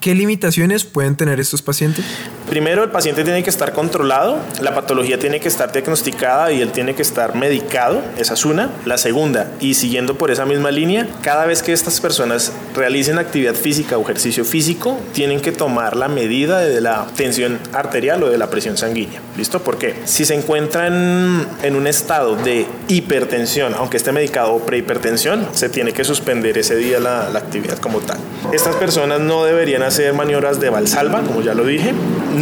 ¿Qué 0.03 0.13
limitaciones 0.15 0.83
pueden 0.83 1.15
tener 1.15 1.39
estos 1.39 1.61
pacientes? 1.61 2.03
Primero, 2.49 2.83
el 2.83 2.89
paciente 2.89 3.23
tiene 3.23 3.41
que 3.43 3.49
estar 3.49 3.73
controlado, 3.73 4.37
la 4.61 4.75
patología 4.75 5.17
tiene 5.17 5.39
que 5.39 5.47
estar 5.47 5.71
diagnosticada 5.71 6.51
y 6.51 6.61
él 6.61 6.71
tiene 6.71 6.93
que 6.93 7.01
estar 7.01 7.35
medicado, 7.35 8.01
esa 8.17 8.33
es 8.33 8.45
una. 8.45 8.69
La 8.85 8.97
segunda, 8.97 9.51
y 9.59 9.73
siguiendo 9.73 10.15
por 10.15 10.29
esa 10.29 10.45
misma 10.45 10.69
línea, 10.71 11.07
cada 11.21 11.45
vez 11.45 11.63
que 11.63 11.73
estas 11.73 11.99
personas 11.99 12.51
realicen 12.75 13.17
actividad 13.17 13.55
física 13.55 13.97
o 13.97 14.01
ejercicio 14.01 14.45
físico, 14.45 14.99
tienen 15.13 15.39
que 15.39 15.51
tomar 15.51 15.95
la 15.95 16.07
medida 16.07 16.59
de 16.59 16.81
la 16.81 17.07
tensión 17.15 17.59
arterial 17.71 18.23
o 18.23 18.29
de 18.29 18.37
la 18.37 18.49
presión 18.49 18.77
sanguínea. 18.77 19.21
¿Listo? 19.37 19.63
¿Por 19.63 19.77
qué? 19.77 19.95
Si 20.05 20.25
se 20.25 20.35
encuentran 20.35 21.47
en 21.63 21.75
un 21.75 21.87
estado 21.87 22.35
de 22.35 22.67
hipertensión, 22.87 23.73
aunque 23.73 23.97
esté 23.97 24.11
medicado 24.11 24.53
o 24.53 24.59
prehipertensión, 24.59 25.47
se 25.53 25.69
tiene 25.69 25.93
que 25.93 26.03
suspender 26.03 26.57
ese 26.57 26.75
día 26.75 26.99
la, 26.99 27.29
la 27.29 27.39
actividad 27.39 27.77
como 27.79 27.99
tal. 27.99 28.17
Estas 28.51 28.75
personas 28.75 29.19
no 29.19 29.45
deberían 29.45 29.81
hacer 29.81 30.13
maniobras 30.13 30.59
de 30.59 30.69
valsalva, 30.69 31.21
como 31.21 31.41
ya 31.41 31.53
lo 31.53 31.65
dije. 31.65 31.93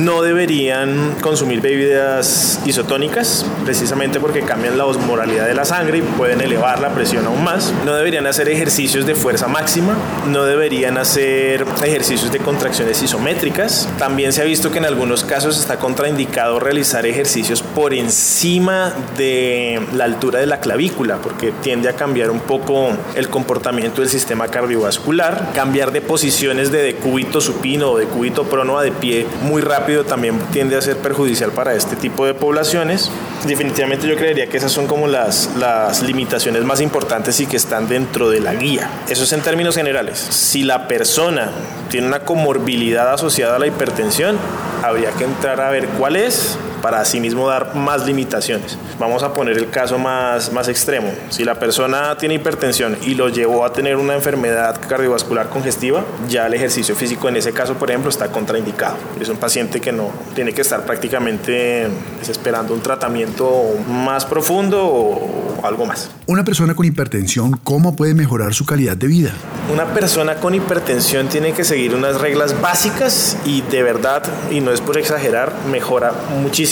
No 0.02 0.24
deberían 0.24 1.16
consumir 1.22 1.62
bebidas 1.62 2.60
isotónicas, 2.66 3.46
precisamente 3.64 4.20
porque 4.20 4.42
cambian 4.42 4.76
la 4.76 4.86
osmoralidad 4.86 5.46
de 5.46 5.54
la 5.54 5.64
sangre 5.64 6.00
y 6.00 6.02
pueden 6.02 6.42
elevar 6.42 6.80
la 6.80 6.90
presión 6.90 7.28
aún 7.28 7.44
más. 7.44 7.72
No 7.86 7.94
deberían 7.94 8.26
hacer 8.26 8.50
ejercicios 8.50 9.06
de 9.06 9.14
fuerza 9.14 9.48
máxima. 9.48 9.96
No 10.28 10.46
deberían 10.46 10.98
hacer 10.98 11.68
ejercicios 11.84 12.32
de 12.32 12.40
contracciones 12.40 13.00
isométricas. 13.04 13.88
También 14.00 14.34
se 14.34 14.42
ha 14.42 14.46
visto 14.46 14.72
que 14.72 14.80
en 14.80 14.86
algunos 14.86 15.24
casos 15.24 15.60
está 15.60 15.78
contraindicado 15.78 16.60
realizar 16.60 17.06
ejercicios 17.06 17.62
por 17.62 17.94
encima 17.94 18.94
de 19.18 19.80
la 19.94 20.06
altura 20.06 20.40
de 20.40 20.48
la 20.48 20.62
clavícula, 20.62 21.18
porque 21.18 21.54
tiende 21.62 21.90
a 21.90 21.94
cambiar 21.94 22.32
un 22.32 22.40
poco 22.40 22.90
el 23.14 23.30
comportamiento 23.30 24.02
del 24.02 24.10
sistema 24.10 24.48
cardiovascular. 24.48 25.52
Cambiar 25.54 25.92
de 25.92 26.02
posiciones 26.02 26.72
de 26.72 26.82
decúbito 26.82 27.40
supino 27.40 27.92
o 27.92 27.98
de 28.00 28.08
cúbito 28.08 28.46
prono 28.46 28.80
a 28.80 28.84
de 28.84 28.92
pie 28.92 29.28
muy 29.44 29.62
rápido 29.62 29.81
también 30.06 30.40
tiende 30.52 30.78
a 30.78 30.82
ser 30.82 30.98
perjudicial 30.98 31.52
para 31.52 31.74
este 31.74 31.96
tipo 31.96 32.26
de 32.26 32.34
poblaciones. 32.34 33.12
Definitivamente 33.46 34.08
yo 34.08 34.16
creería 34.16 34.48
que 34.48 34.58
esas 34.58 34.72
son 34.72 34.88
como 34.88 35.08
las, 35.08 35.52
las 35.58 36.02
limitaciones 36.02 36.64
más 36.64 36.82
importantes 36.82 37.40
y 37.40 37.46
que 37.46 37.58
están 37.58 37.88
dentro 37.88 38.30
de 38.30 38.40
la 38.40 38.54
guía. 38.54 38.90
Eso 39.10 39.24
es 39.24 39.34
en 39.34 39.42
términos 39.42 39.76
generales. 39.76 40.18
Si 40.20 40.64
la 40.64 40.88
persona 40.88 41.50
tiene 41.90 42.08
una 42.08 42.22
comorbilidad 42.22 43.14
asociada 43.14 43.58
a 43.58 43.60
la 43.60 43.68
hipertensión, 43.68 44.38
habría 44.84 45.12
que 45.12 45.26
entrar 45.26 45.62
a 45.62 45.70
ver 45.70 45.88
cuál 45.88 46.16
es 46.16 46.58
para 46.82 47.02
asimismo 47.02 47.48
dar 47.48 47.76
más 47.76 48.06
limitaciones. 48.06 48.78
Vamos 49.00 49.24
a 49.24 49.34
poner 49.34 49.58
el 49.58 49.70
caso 49.70 49.98
más, 49.98 50.52
más 50.52 50.68
extremo. 50.68 51.12
Si 51.30 51.44
la 51.44 51.56
persona 51.56 52.18
tiene 52.18 52.36
hipertensión 52.36 52.98
y 53.04 53.16
lo 53.16 53.30
llevó 53.30 53.66
a 53.66 53.74
tener 53.74 53.96
una 53.96 54.16
enfermedad 54.16 54.80
cardiovascular 54.88 55.50
congestiva, 55.50 56.04
ya 56.28 56.48
el 56.48 56.54
ejercicio 56.54 56.96
físico 56.96 57.30
en 57.30 57.38
ese 57.38 57.54
caso, 57.54 57.76
por 57.76 57.90
ejemplo, 57.90 58.10
está 58.10 58.30
contraindicado. 58.30 58.98
Es 59.20 59.30
un 59.30 59.38
paciente 59.38 59.80
que 59.80 59.92
no 59.92 60.10
tiene 60.34 60.54
que 60.54 60.62
estar 60.62 60.86
prácticamente 60.86 61.88
esperando 62.28 62.74
un 62.74 62.82
tratamiento 62.82 63.76
más 63.88 64.26
profundo 64.26 64.84
o 64.84 65.60
algo 65.64 65.86
más. 65.86 66.10
Una 66.26 66.44
persona 66.44 66.74
con 66.74 66.86
hipertensión, 66.86 67.60
¿cómo 67.64 67.96
puede 67.96 68.14
mejorar 68.14 68.54
su 68.54 68.66
calidad 68.66 68.98
de 68.98 69.08
vida? 69.08 69.34
Una 69.72 69.86
persona 69.94 70.36
con 70.36 70.56
hipertensión 70.56 71.28
tiene 71.28 71.54
que 71.54 71.64
seguir 71.64 71.94
unas 71.94 72.20
reglas 72.20 72.60
básicas 72.60 73.38
y 73.46 73.62
de 73.62 73.84
verdad, 73.84 74.24
y 74.50 74.60
no 74.60 74.72
es 74.72 74.82
por 74.82 74.98
exagerar, 74.98 75.54
mejora 75.70 76.14
muchísimo 76.42 76.71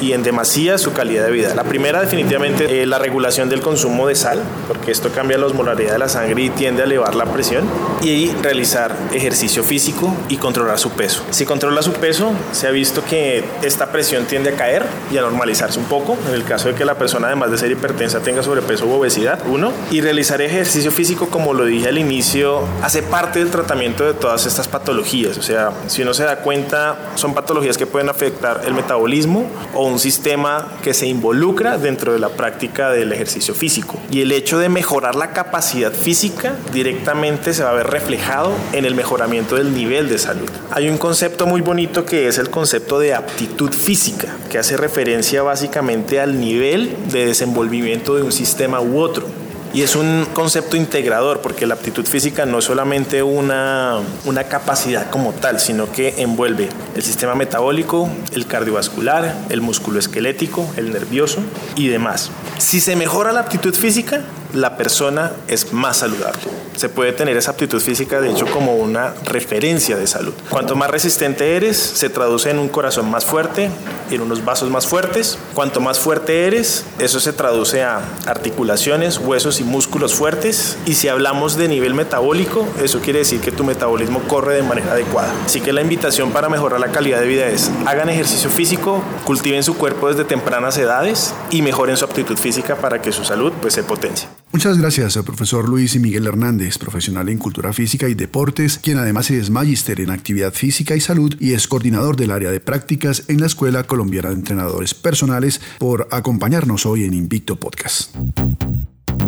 y 0.00 0.12
en 0.12 0.24
demasía 0.24 0.76
su 0.76 0.92
calidad 0.92 1.24
de 1.24 1.30
vida. 1.30 1.54
La 1.54 1.62
primera 1.62 2.00
definitivamente 2.00 2.82
eh, 2.82 2.86
la 2.86 2.98
regulación 2.98 3.48
del 3.48 3.60
consumo 3.60 4.08
de 4.08 4.16
sal, 4.16 4.42
porque 4.66 4.90
esto 4.90 5.10
cambia 5.10 5.38
la 5.38 5.46
osmolaridad 5.46 5.92
de 5.92 5.98
la 5.98 6.08
sangre 6.08 6.42
y 6.42 6.50
tiende 6.50 6.82
a 6.82 6.84
elevar 6.84 7.14
la 7.14 7.26
presión, 7.26 7.64
y 8.02 8.32
realizar 8.42 8.96
ejercicio 9.12 9.62
físico 9.62 10.12
y 10.28 10.38
controlar 10.38 10.80
su 10.80 10.90
peso. 10.90 11.22
Si 11.30 11.46
controla 11.46 11.82
su 11.82 11.92
peso, 11.92 12.32
se 12.50 12.66
ha 12.66 12.72
visto 12.72 13.04
que 13.04 13.44
esta 13.62 13.92
presión 13.92 14.24
tiende 14.24 14.50
a 14.50 14.56
caer 14.56 14.84
y 15.12 15.16
a 15.16 15.20
normalizarse 15.20 15.78
un 15.78 15.84
poco, 15.84 16.18
en 16.26 16.34
el 16.34 16.42
caso 16.42 16.68
de 16.68 16.74
que 16.74 16.84
la 16.84 16.96
persona 16.96 17.28
además 17.28 17.52
de 17.52 17.58
ser 17.58 17.70
hipertensa 17.70 18.18
tenga 18.20 18.42
sobrepeso 18.42 18.86
u 18.86 18.94
obesidad, 18.94 19.38
uno, 19.46 19.72
y 19.92 20.00
realizar 20.00 20.42
ejercicio 20.42 20.90
físico, 20.90 21.28
como 21.28 21.54
lo 21.54 21.64
dije 21.64 21.88
al 21.88 21.98
inicio, 21.98 22.62
hace 22.82 23.04
parte 23.04 23.38
del 23.38 23.50
tratamiento 23.50 24.04
de 24.04 24.14
todas 24.14 24.44
estas 24.44 24.66
patologías, 24.66 25.38
o 25.38 25.42
sea, 25.42 25.70
si 25.86 26.02
uno 26.02 26.14
se 26.14 26.24
da 26.24 26.38
cuenta, 26.38 26.96
son 27.14 27.32
patologías 27.32 27.78
que 27.78 27.86
pueden 27.86 28.08
afectar 28.08 28.62
el 28.66 28.74
metabolismo 28.74 29.35
o 29.74 29.86
un 29.86 29.98
sistema 29.98 30.72
que 30.82 30.94
se 30.94 31.06
involucra 31.06 31.78
dentro 31.78 32.12
de 32.12 32.18
la 32.18 32.30
práctica 32.30 32.90
del 32.90 33.12
ejercicio 33.12 33.54
físico. 33.54 33.98
Y 34.10 34.20
el 34.20 34.32
hecho 34.32 34.58
de 34.58 34.68
mejorar 34.68 35.14
la 35.14 35.32
capacidad 35.32 35.92
física 35.92 36.56
directamente 36.72 37.54
se 37.54 37.62
va 37.62 37.70
a 37.70 37.74
ver 37.74 37.88
reflejado 37.88 38.52
en 38.72 38.84
el 38.84 38.94
mejoramiento 38.94 39.56
del 39.56 39.74
nivel 39.74 40.08
de 40.08 40.18
salud. 40.18 40.48
Hay 40.70 40.88
un 40.88 40.98
concepto 40.98 41.46
muy 41.46 41.60
bonito 41.60 42.04
que 42.04 42.28
es 42.28 42.38
el 42.38 42.50
concepto 42.50 42.98
de 42.98 43.14
aptitud 43.14 43.72
física, 43.72 44.28
que 44.50 44.58
hace 44.58 44.76
referencia 44.76 45.42
básicamente 45.42 46.20
al 46.20 46.40
nivel 46.40 46.94
de 47.10 47.26
desenvolvimiento 47.26 48.14
de 48.14 48.22
un 48.22 48.32
sistema 48.32 48.80
u 48.80 48.98
otro. 48.98 49.45
Y 49.76 49.82
es 49.82 49.94
un 49.94 50.26
concepto 50.32 50.74
integrador 50.78 51.42
porque 51.42 51.66
la 51.66 51.74
aptitud 51.74 52.06
física 52.06 52.46
no 52.46 52.60
es 52.60 52.64
solamente 52.64 53.22
una, 53.22 54.00
una 54.24 54.44
capacidad 54.44 55.10
como 55.10 55.34
tal, 55.34 55.60
sino 55.60 55.92
que 55.92 56.14
envuelve 56.16 56.70
el 56.94 57.02
sistema 57.02 57.34
metabólico, 57.34 58.08
el 58.32 58.46
cardiovascular, 58.46 59.36
el 59.50 59.60
músculo 59.60 59.98
esquelético, 59.98 60.66
el 60.78 60.94
nervioso 60.94 61.40
y 61.74 61.88
demás. 61.88 62.30
Si 62.56 62.80
se 62.80 62.96
mejora 62.96 63.32
la 63.32 63.40
aptitud 63.40 63.74
física, 63.74 64.22
la 64.56 64.76
persona 64.76 65.32
es 65.48 65.72
más 65.72 65.98
saludable. 65.98 66.40
Se 66.76 66.88
puede 66.88 67.12
tener 67.12 67.36
esa 67.36 67.52
aptitud 67.52 67.80
física, 67.80 68.20
de 68.20 68.30
hecho, 68.30 68.46
como 68.46 68.76
una 68.76 69.14
referencia 69.24 69.96
de 69.96 70.06
salud. 70.06 70.34
Cuanto 70.50 70.76
más 70.76 70.90
resistente 70.90 71.56
eres, 71.56 71.76
se 71.76 72.10
traduce 72.10 72.50
en 72.50 72.58
un 72.58 72.68
corazón 72.68 73.10
más 73.10 73.24
fuerte, 73.24 73.70
en 74.10 74.20
unos 74.20 74.44
vasos 74.44 74.70
más 74.70 74.86
fuertes. 74.86 75.38
Cuanto 75.54 75.80
más 75.80 75.98
fuerte 75.98 76.46
eres, 76.46 76.84
eso 76.98 77.18
se 77.20 77.32
traduce 77.32 77.82
a 77.82 78.00
articulaciones, 78.26 79.18
huesos 79.18 79.60
y 79.60 79.64
músculos 79.64 80.14
fuertes. 80.14 80.76
Y 80.84 80.94
si 80.94 81.08
hablamos 81.08 81.56
de 81.56 81.68
nivel 81.68 81.94
metabólico, 81.94 82.66
eso 82.82 83.00
quiere 83.00 83.20
decir 83.20 83.40
que 83.40 83.52
tu 83.52 83.64
metabolismo 83.64 84.20
corre 84.28 84.54
de 84.54 84.62
manera 84.62 84.92
adecuada. 84.92 85.32
Así 85.46 85.60
que 85.60 85.72
la 85.72 85.80
invitación 85.80 86.30
para 86.30 86.48
mejorar 86.48 86.80
la 86.80 86.88
calidad 86.88 87.20
de 87.20 87.26
vida 87.26 87.46
es 87.46 87.70
hagan 87.86 88.10
ejercicio 88.10 88.50
físico, 88.50 89.02
cultiven 89.24 89.62
su 89.62 89.76
cuerpo 89.76 90.08
desde 90.08 90.24
tempranas 90.24 90.76
edades 90.78 91.34
y 91.50 91.62
mejoren 91.62 91.96
su 91.96 92.04
aptitud 92.04 92.36
física 92.36 92.76
para 92.76 93.00
que 93.00 93.12
su 93.12 93.24
salud 93.24 93.52
pues, 93.60 93.74
se 93.74 93.82
potencie. 93.82 94.28
Muchas 94.52 94.78
gracias 94.78 95.16
al 95.16 95.24
profesor 95.24 95.68
Luis 95.68 95.96
y 95.96 95.98
Miguel 95.98 96.26
Hernández, 96.26 96.78
profesional 96.78 97.28
en 97.28 97.36
cultura 97.36 97.72
física 97.72 98.08
y 98.08 98.14
deportes, 98.14 98.78
quien 98.78 98.96
además 98.96 99.30
es 99.30 99.50
magíster 99.50 100.00
en 100.00 100.10
actividad 100.10 100.52
física 100.52 100.96
y 100.96 101.00
salud 101.00 101.34
y 101.38 101.52
es 101.52 101.68
coordinador 101.68 102.16
del 102.16 102.30
área 102.30 102.50
de 102.50 102.60
prácticas 102.60 103.24
en 103.28 103.40
la 103.40 103.46
Escuela 103.46 103.84
Colombiana 103.84 104.30
de 104.30 104.36
Entrenadores 104.36 104.94
Personales, 104.94 105.60
por 105.78 106.08
acompañarnos 106.10 106.86
hoy 106.86 107.04
en 107.04 107.12
Invicto 107.12 107.56
Podcast. 107.56 108.14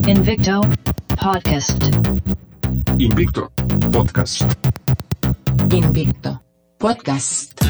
Invicto 0.06 0.60
Podcast. 1.20 1.82
Invicto 2.98 3.52
Podcast. 3.92 4.42
Invicto 5.70 6.42
Podcast. 6.78 7.60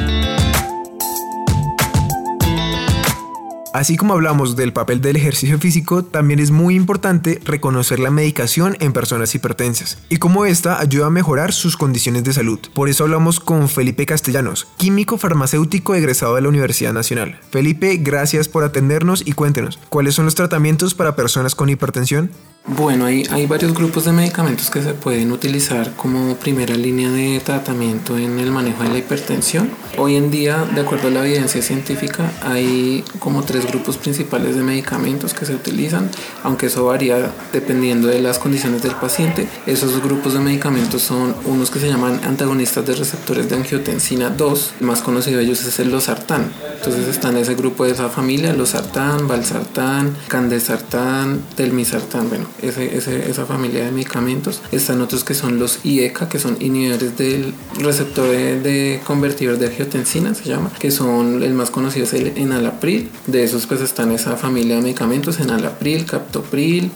Así 3.79 3.97
como 3.97 4.15
hablamos 4.15 4.57
del 4.57 4.73
papel 4.73 5.01
del 5.01 5.15
ejercicio 5.15 5.57
físico, 5.57 6.05
también 6.05 6.41
es 6.41 6.51
muy 6.51 6.75
importante 6.75 7.41
reconocer 7.45 8.01
la 8.01 8.11
medicación 8.11 8.77
en 8.81 8.93
personas 8.93 9.33
hipertensas 9.37 9.99
y 10.09 10.17
cómo 10.17 10.47
esta 10.47 10.81
ayuda 10.81 11.07
a 11.07 11.11
mejorar 11.11 11.53
sus 11.53 11.77
condiciones 11.77 12.25
de 12.25 12.33
salud. 12.33 12.59
Por 12.75 12.89
eso 12.89 13.05
hablamos 13.05 13.39
con 13.39 13.69
Felipe 13.69 14.05
Castellanos, 14.05 14.67
químico 14.79 15.17
farmacéutico 15.17 15.95
egresado 15.95 16.35
de 16.35 16.41
la 16.41 16.49
Universidad 16.49 16.93
Nacional. 16.93 17.39
Felipe, 17.53 17.99
gracias 17.99 18.49
por 18.49 18.65
atendernos 18.65 19.23
y 19.25 19.35
cuéntenos, 19.35 19.79
¿cuáles 19.91 20.17
son 20.17 20.25
los 20.25 20.35
tratamientos 20.35 20.95
para 20.95 21.15
personas 21.15 21.55
con 21.55 21.69
hipertensión? 21.69 22.33
Bueno, 22.77 23.07
hay, 23.07 23.23
hay 23.31 23.47
varios 23.47 23.73
grupos 23.73 24.05
de 24.05 24.13
medicamentos 24.13 24.69
que 24.69 24.83
se 24.83 24.93
pueden 24.93 25.33
utilizar 25.33 25.95
como 25.95 26.35
primera 26.37 26.75
línea 26.75 27.11
de 27.11 27.41
tratamiento 27.41 28.19
en 28.19 28.39
el 28.39 28.51
manejo 28.51 28.83
de 28.83 28.91
la 28.91 28.99
hipertensión. 28.99 29.71
Hoy 29.97 30.17
en 30.17 30.31
día, 30.31 30.67
de 30.75 30.83
acuerdo 30.83 31.09
a 31.09 31.11
la 31.11 31.27
evidencia 31.27 31.63
científica, 31.63 32.31
hay 32.43 33.03
como 33.21 33.43
tres 33.43 33.67
grupos 33.67 33.97
principales 33.97 34.55
de 34.55 34.63
medicamentos 34.63 35.33
que 35.33 35.47
se 35.47 35.55
utilizan, 35.55 36.11
aunque 36.43 36.67
eso 36.67 36.85
varía 36.85 37.33
dependiendo 37.55 38.07
de 38.09 38.21
las 38.21 38.39
condiciones 38.39 38.83
del 38.83 38.95
paciente. 38.97 39.49
Esos 39.65 40.03
grupos 40.03 40.35
de 40.35 40.41
medicamentos 40.41 41.01
son 41.01 41.35
unos 41.47 41.71
que 41.71 41.79
se 41.79 41.89
llaman 41.89 42.21
antagonistas 42.23 42.85
de 42.87 42.95
receptores 42.97 43.49
de 43.49 43.57
angiotensina 43.57 44.29
2, 44.29 44.75
el 44.81 44.87
más 44.87 45.01
conocido 45.01 45.39
de 45.39 45.45
ellos 45.45 45.65
es 45.65 45.79
el 45.79 45.91
losartán. 45.91 46.53
Entonces 46.77 47.09
están 47.09 47.39
ese 47.39 47.55
grupo 47.55 47.87
de 47.87 47.93
esa 47.93 48.11
familia, 48.11 48.53
losartán, 48.53 49.27
valsartán, 49.27 50.15
candesartán, 50.29 51.41
telmisartán, 51.57 52.29
bueno, 52.29 52.47
ese, 52.63 53.31
esa 53.31 53.47
familia 53.47 53.85
de 53.85 53.93
medicamentos. 53.93 54.61
Están 54.73 55.01
otros 55.01 55.25
que 55.25 55.35
son 55.35 55.59
los 55.59 55.85
IECA, 55.85 56.29
que 56.29 56.39
son 56.39 56.57
inhibidores 56.61 57.17
del 57.17 57.55
receptor 57.79 58.29
de, 58.29 58.61
de 58.61 59.01
convertidor 59.07 59.59
de 59.59 59.67
angiotensina, 59.67 60.35
se 60.35 60.45
llama, 60.45 60.71
que 60.79 60.91
son 60.91 61.43
el 61.43 61.55
más 61.55 61.71
conocido 61.71 62.05
es 62.05 62.13
el 62.15 62.39
enalapril. 62.39 63.11
De 63.27 63.45
esos 63.45 63.67
pues 63.67 63.81
están 63.81 64.13
esa 64.13 64.37
familia 64.37 64.77
de 64.77 64.83
medicamentos, 64.83 65.41
enalapril, 65.41 66.05
captopril, 66.05 66.91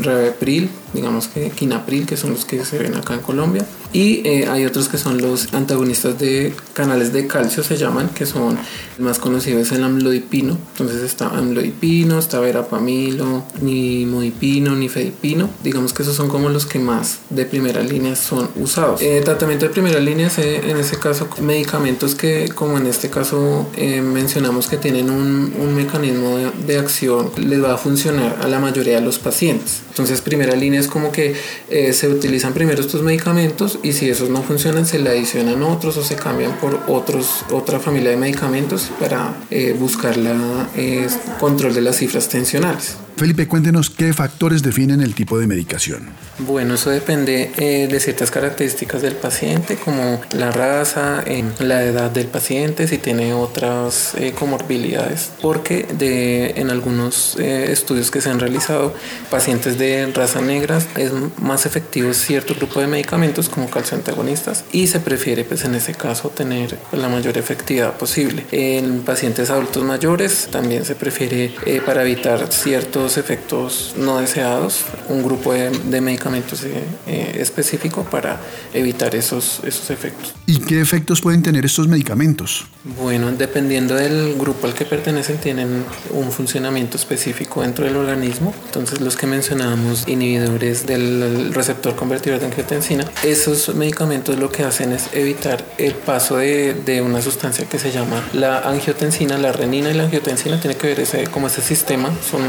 Revepril, 0.00 0.70
digamos 0.92 1.28
que 1.28 1.50
Quinapril, 1.50 2.06
que 2.06 2.16
son 2.16 2.30
los 2.32 2.44
que 2.44 2.64
se 2.64 2.78
ven 2.78 2.94
acá 2.94 3.14
en 3.14 3.20
Colombia. 3.20 3.64
Y 3.92 4.26
eh, 4.26 4.48
hay 4.48 4.64
otros 4.64 4.88
que 4.88 4.98
son 4.98 5.20
los 5.20 5.54
antagonistas 5.54 6.18
de 6.18 6.52
canales 6.72 7.12
de 7.12 7.28
calcio, 7.28 7.62
se 7.62 7.76
llaman, 7.76 8.08
que 8.08 8.26
son 8.26 8.58
más 8.98 9.18
conocido 9.18 9.60
es 9.60 9.72
el 9.72 9.84
amlodipino. 9.84 10.58
Entonces 10.72 11.02
está 11.02 11.28
amlodipino, 11.28 12.18
está 12.18 12.40
verapamilo, 12.40 13.44
ni 13.60 14.04
modipino, 14.06 14.74
ni 14.74 14.88
fedipino. 14.88 15.48
Digamos 15.62 15.92
que 15.92 16.02
esos 16.02 16.16
son 16.16 16.28
como 16.28 16.48
los 16.48 16.66
que 16.66 16.78
más 16.78 17.18
de 17.30 17.44
primera 17.44 17.82
línea 17.82 18.16
son 18.16 18.48
usados. 18.56 19.00
Eh, 19.02 19.20
tratamiento 19.24 19.66
de 19.66 19.72
primera 19.72 20.00
línea 20.00 20.28
es 20.28 20.38
eh, 20.38 20.70
en 20.70 20.76
este 20.76 20.96
caso 20.98 21.28
medicamentos 21.40 22.14
que, 22.14 22.48
como 22.54 22.78
en 22.78 22.86
este 22.86 23.10
caso 23.10 23.66
eh, 23.76 24.00
mencionamos 24.00 24.66
que 24.66 24.76
tienen 24.76 25.10
un, 25.10 25.54
un 25.58 25.74
mecanismo 25.74 26.36
de, 26.36 26.50
de 26.66 26.78
acción, 26.78 27.30
les 27.36 27.62
va 27.62 27.74
a 27.74 27.78
funcionar 27.78 28.38
a 28.42 28.48
la 28.48 28.58
mayoría 28.58 28.96
de 28.96 29.02
los 29.02 29.18
pacientes. 29.18 29.63
Entonces, 29.88 30.20
primera 30.20 30.54
línea 30.56 30.80
es 30.80 30.88
como 30.88 31.12
que 31.12 31.34
eh, 31.70 31.92
se 31.92 32.08
utilizan 32.08 32.52
primero 32.52 32.80
estos 32.80 33.02
medicamentos 33.02 33.78
y 33.82 33.92
si 33.92 34.08
esos 34.08 34.28
no 34.28 34.42
funcionan, 34.42 34.86
se 34.86 34.98
le 34.98 35.10
adicionan 35.10 35.62
otros 35.62 35.96
o 35.96 36.04
se 36.04 36.16
cambian 36.16 36.52
por 36.58 36.80
otros, 36.88 37.44
otra 37.50 37.78
familia 37.78 38.10
de 38.10 38.16
medicamentos 38.16 38.90
para 38.98 39.34
eh, 39.50 39.74
buscar 39.78 40.16
la 40.16 40.68
eh, 40.76 41.06
control 41.38 41.74
de 41.74 41.80
las 41.80 41.96
cifras 41.96 42.28
tensionales. 42.28 42.96
Felipe, 43.16 43.46
cuéntenos 43.46 43.90
qué 43.90 44.12
factores 44.12 44.62
definen 44.64 45.00
el 45.00 45.14
tipo 45.14 45.38
de 45.38 45.46
medicación. 45.46 46.08
Bueno, 46.40 46.74
eso 46.74 46.90
depende 46.90 47.52
eh, 47.58 47.86
de 47.88 48.00
ciertas 48.00 48.32
características 48.32 49.02
del 49.02 49.14
paciente, 49.14 49.76
como 49.76 50.20
la 50.32 50.50
raza, 50.50 51.22
eh, 51.24 51.44
la 51.60 51.84
edad 51.84 52.10
del 52.10 52.26
paciente, 52.26 52.88
si 52.88 52.98
tiene 52.98 53.32
otras 53.32 54.14
eh, 54.16 54.32
comorbilidades, 54.36 55.30
porque 55.40 55.86
de, 55.96 56.54
en 56.56 56.70
algunos 56.70 57.36
estudios 57.38 58.10
que 58.10 58.20
se 58.20 58.30
han 58.30 58.40
realizado, 58.40 58.94
pacientes 59.30 59.53
pacientes 59.54 59.78
de 59.78 60.12
raza 60.12 60.40
negra 60.40 60.78
es 60.96 61.12
más 61.40 61.64
efectivo 61.64 62.12
cierto 62.12 62.54
grupo 62.56 62.80
de 62.80 62.88
medicamentos 62.88 63.48
como 63.48 63.70
calcio 63.70 63.96
antagonistas 63.96 64.64
y 64.72 64.88
se 64.88 64.98
prefiere 64.98 65.44
pues 65.44 65.64
en 65.64 65.76
ese 65.76 65.94
caso 65.94 66.30
tener 66.30 66.76
la 66.92 67.08
mayor 67.08 67.38
efectividad 67.38 67.96
posible. 67.96 68.44
En 68.50 69.02
pacientes 69.02 69.50
adultos 69.50 69.84
mayores 69.84 70.48
también 70.50 70.84
se 70.84 70.96
prefiere 70.96 71.54
eh, 71.66 71.80
para 71.86 72.02
evitar 72.02 72.52
ciertos 72.52 73.16
efectos 73.16 73.94
no 73.96 74.18
deseados 74.18 74.86
un 75.08 75.22
grupo 75.22 75.52
de, 75.52 75.70
de 75.70 76.00
medicamentos 76.00 76.64
eh, 76.64 76.82
eh, 77.06 77.36
específico 77.38 78.04
para 78.04 78.40
evitar 78.72 79.14
esos, 79.14 79.60
esos 79.64 79.90
efectos. 79.90 80.34
¿Y 80.46 80.58
qué 80.58 80.80
efectos 80.80 81.20
pueden 81.20 81.42
tener 81.42 81.64
estos 81.64 81.86
medicamentos? 81.86 82.66
Bueno, 83.00 83.30
dependiendo 83.30 83.94
del 83.94 84.34
grupo 84.34 84.66
al 84.66 84.74
que 84.74 84.84
pertenecen, 84.84 85.38
tienen 85.38 85.84
un 86.10 86.32
funcionamiento 86.32 86.96
específico 86.96 87.62
dentro 87.62 87.84
del 87.84 87.96
organismo. 87.96 88.52
Entonces, 88.66 89.00
los 89.00 89.16
que 89.16 89.26
mencionábamos, 89.44 90.08
inhibidores 90.08 90.86
del 90.86 91.52
receptor 91.52 91.94
convertidor 91.94 92.40
de 92.40 92.46
angiotensina, 92.46 93.04
esos 93.22 93.74
medicamentos 93.74 94.38
lo 94.38 94.50
que 94.50 94.62
hacen 94.62 94.92
es 94.92 95.10
evitar 95.12 95.62
el 95.76 95.92
paso 95.92 96.38
de, 96.38 96.72
de 96.72 97.02
una 97.02 97.20
sustancia 97.20 97.66
que 97.66 97.78
se 97.78 97.92
llama 97.92 98.26
la 98.32 98.60
angiotensina, 98.60 99.36
la 99.36 99.52
renina 99.52 99.90
y 99.90 99.94
la 99.94 100.04
angiotensina, 100.04 100.58
tiene 100.58 100.76
que 100.78 100.86
ver 100.86 101.00
ese, 101.00 101.26
como 101.26 101.48
ese 101.48 101.60
sistema, 101.60 102.10
son 102.30 102.40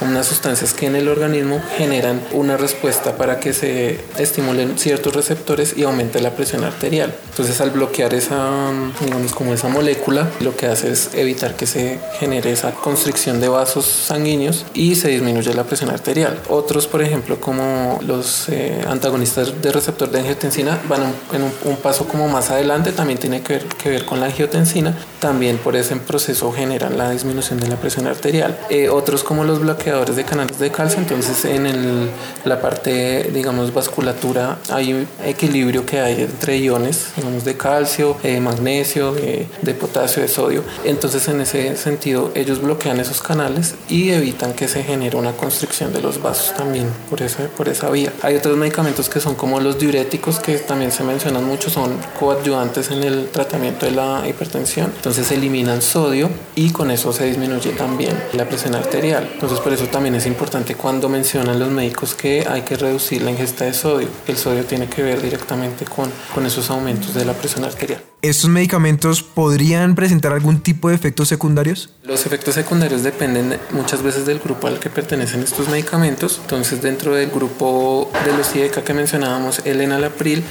unas 0.00 0.26
sustancias 0.26 0.74
que 0.74 0.86
en 0.86 0.96
el 0.96 1.08
organismo 1.08 1.60
generan 1.76 2.20
una 2.32 2.56
respuesta 2.56 3.16
para 3.16 3.40
que 3.40 3.52
se 3.52 4.00
estimulen 4.18 4.78
ciertos 4.78 5.14
receptores 5.14 5.74
y 5.76 5.84
aumente 5.84 6.20
la 6.20 6.30
presión 6.30 6.64
arterial. 6.64 7.14
Entonces 7.30 7.60
al 7.60 7.70
bloquear 7.70 8.14
esa, 8.14 8.70
digamos 9.04 9.32
como 9.32 9.54
esa 9.54 9.68
molécula, 9.68 10.28
lo 10.40 10.56
que 10.56 10.66
hace 10.66 10.90
es 10.90 11.10
evitar 11.14 11.56
que 11.56 11.66
se 11.66 11.98
genere 12.18 12.52
esa 12.52 12.72
constricción 12.72 13.40
de 13.40 13.48
vasos 13.48 13.84
sanguíneos 13.84 14.66
y 14.74 14.94
se 14.96 15.08
disminuye 15.08 15.54
la 15.54 15.64
presión 15.64 15.90
arterial. 15.90 16.38
Otros, 16.48 16.86
por 16.86 17.02
ejemplo, 17.02 17.40
como 17.40 17.98
los 18.06 18.48
eh, 18.48 18.84
antagonistas 18.88 19.60
de 19.62 19.72
receptor 19.72 20.10
de 20.10 20.20
angiotensina, 20.20 20.78
van 20.88 21.02
en 21.32 21.42
un, 21.42 21.76
paso 21.76 22.08
como 22.08 22.28
más 22.28 22.50
adelante, 22.50 22.92
también 22.92 23.18
tiene 23.18 23.42
que 23.42 23.90
ver 23.90 24.04
con 24.04 24.18
la 24.18 24.26
angiotensina, 24.26 24.96
también 25.26 25.58
por 25.58 25.74
ese 25.74 25.96
proceso 25.96 26.52
generan 26.52 26.96
la 26.96 27.10
disminución 27.10 27.58
de 27.58 27.66
la 27.66 27.74
presión 27.74 28.06
arterial. 28.06 28.56
Eh, 28.70 28.88
otros 28.88 29.24
como 29.24 29.42
los 29.42 29.58
bloqueadores 29.58 30.14
de 30.14 30.22
canales 30.22 30.60
de 30.60 30.70
calcio, 30.70 31.00
entonces 31.00 31.44
en 31.44 31.66
el, 31.66 32.08
la 32.44 32.60
parte, 32.60 33.28
digamos, 33.34 33.74
vasculatura 33.74 34.58
hay 34.70 35.08
equilibrio 35.24 35.84
que 35.84 35.98
hay 35.98 36.22
entre 36.22 36.58
iones, 36.58 37.08
digamos, 37.16 37.44
de 37.44 37.56
calcio, 37.56 38.16
eh, 38.22 38.38
magnesio, 38.38 39.16
eh, 39.16 39.48
de 39.62 39.74
potasio, 39.74 40.22
de 40.22 40.28
sodio. 40.28 40.62
Entonces 40.84 41.26
en 41.26 41.40
ese 41.40 41.76
sentido 41.76 42.30
ellos 42.36 42.62
bloquean 42.62 43.00
esos 43.00 43.20
canales 43.20 43.74
y 43.88 44.10
evitan 44.10 44.52
que 44.52 44.68
se 44.68 44.84
genere 44.84 45.16
una 45.16 45.32
constricción 45.32 45.92
de 45.92 46.02
los 46.02 46.22
vasos 46.22 46.54
también 46.54 46.86
por 47.10 47.20
esa, 47.20 47.48
por 47.48 47.68
esa 47.68 47.90
vía. 47.90 48.12
Hay 48.22 48.36
otros 48.36 48.56
medicamentos 48.56 49.08
que 49.08 49.18
son 49.18 49.34
como 49.34 49.58
los 49.58 49.76
diuréticos 49.76 50.38
que 50.38 50.56
también 50.58 50.92
se 50.92 51.02
mencionan 51.02 51.42
mucho, 51.42 51.68
son 51.68 51.98
coadyuvantes 52.16 52.92
en 52.92 53.02
el 53.02 53.28
tratamiento 53.30 53.86
de 53.86 53.90
la 53.90 54.22
hipertensión. 54.28 54.92
Eliminan 55.30 55.82
sodio 55.82 56.30
y 56.54 56.70
con 56.70 56.90
eso 56.90 57.12
se 57.12 57.24
disminuye 57.24 57.70
también 57.70 58.16
la 58.32 58.48
presión 58.48 58.74
arterial. 58.74 59.28
Entonces 59.32 59.60
por 59.60 59.72
eso 59.72 59.86
también 59.86 60.14
es 60.14 60.26
importante 60.26 60.74
cuando 60.74 61.08
mencionan 61.08 61.58
los 61.58 61.70
médicos 61.70 62.14
que 62.14 62.46
hay 62.48 62.62
que 62.62 62.76
reducir 62.76 63.22
la 63.22 63.30
ingesta 63.30 63.64
de 63.64 63.74
sodio. 63.74 64.08
El 64.26 64.36
sodio 64.36 64.64
tiene 64.64 64.88
que 64.88 65.02
ver 65.02 65.20
directamente 65.22 65.84
con, 65.84 66.10
con 66.34 66.46
esos 66.46 66.70
aumentos 66.70 67.14
de 67.14 67.24
la 67.24 67.32
presión 67.32 67.64
arterial. 67.64 68.02
¿Estos 68.22 68.50
medicamentos 68.50 69.22
podrían 69.22 69.94
presentar 69.94 70.32
algún 70.32 70.60
tipo 70.60 70.88
de 70.88 70.96
efectos 70.96 71.28
secundarios? 71.28 71.90
Los 72.02 72.26
efectos 72.26 72.54
secundarios 72.54 73.02
dependen 73.02 73.58
muchas 73.70 74.02
veces 74.02 74.26
del 74.26 74.40
grupo 74.40 74.66
al 74.66 74.80
que 74.80 74.90
pertenecen 74.90 75.42
estos 75.42 75.68
medicamentos. 75.68 76.40
Entonces, 76.42 76.82
dentro 76.82 77.14
del 77.14 77.30
grupo 77.30 78.10
de 78.24 78.36
los 78.36 78.56
IECA 78.56 78.82
que 78.82 78.94
mencionábamos, 78.94 79.60
el 79.64 79.80
enalapril, 79.80 80.42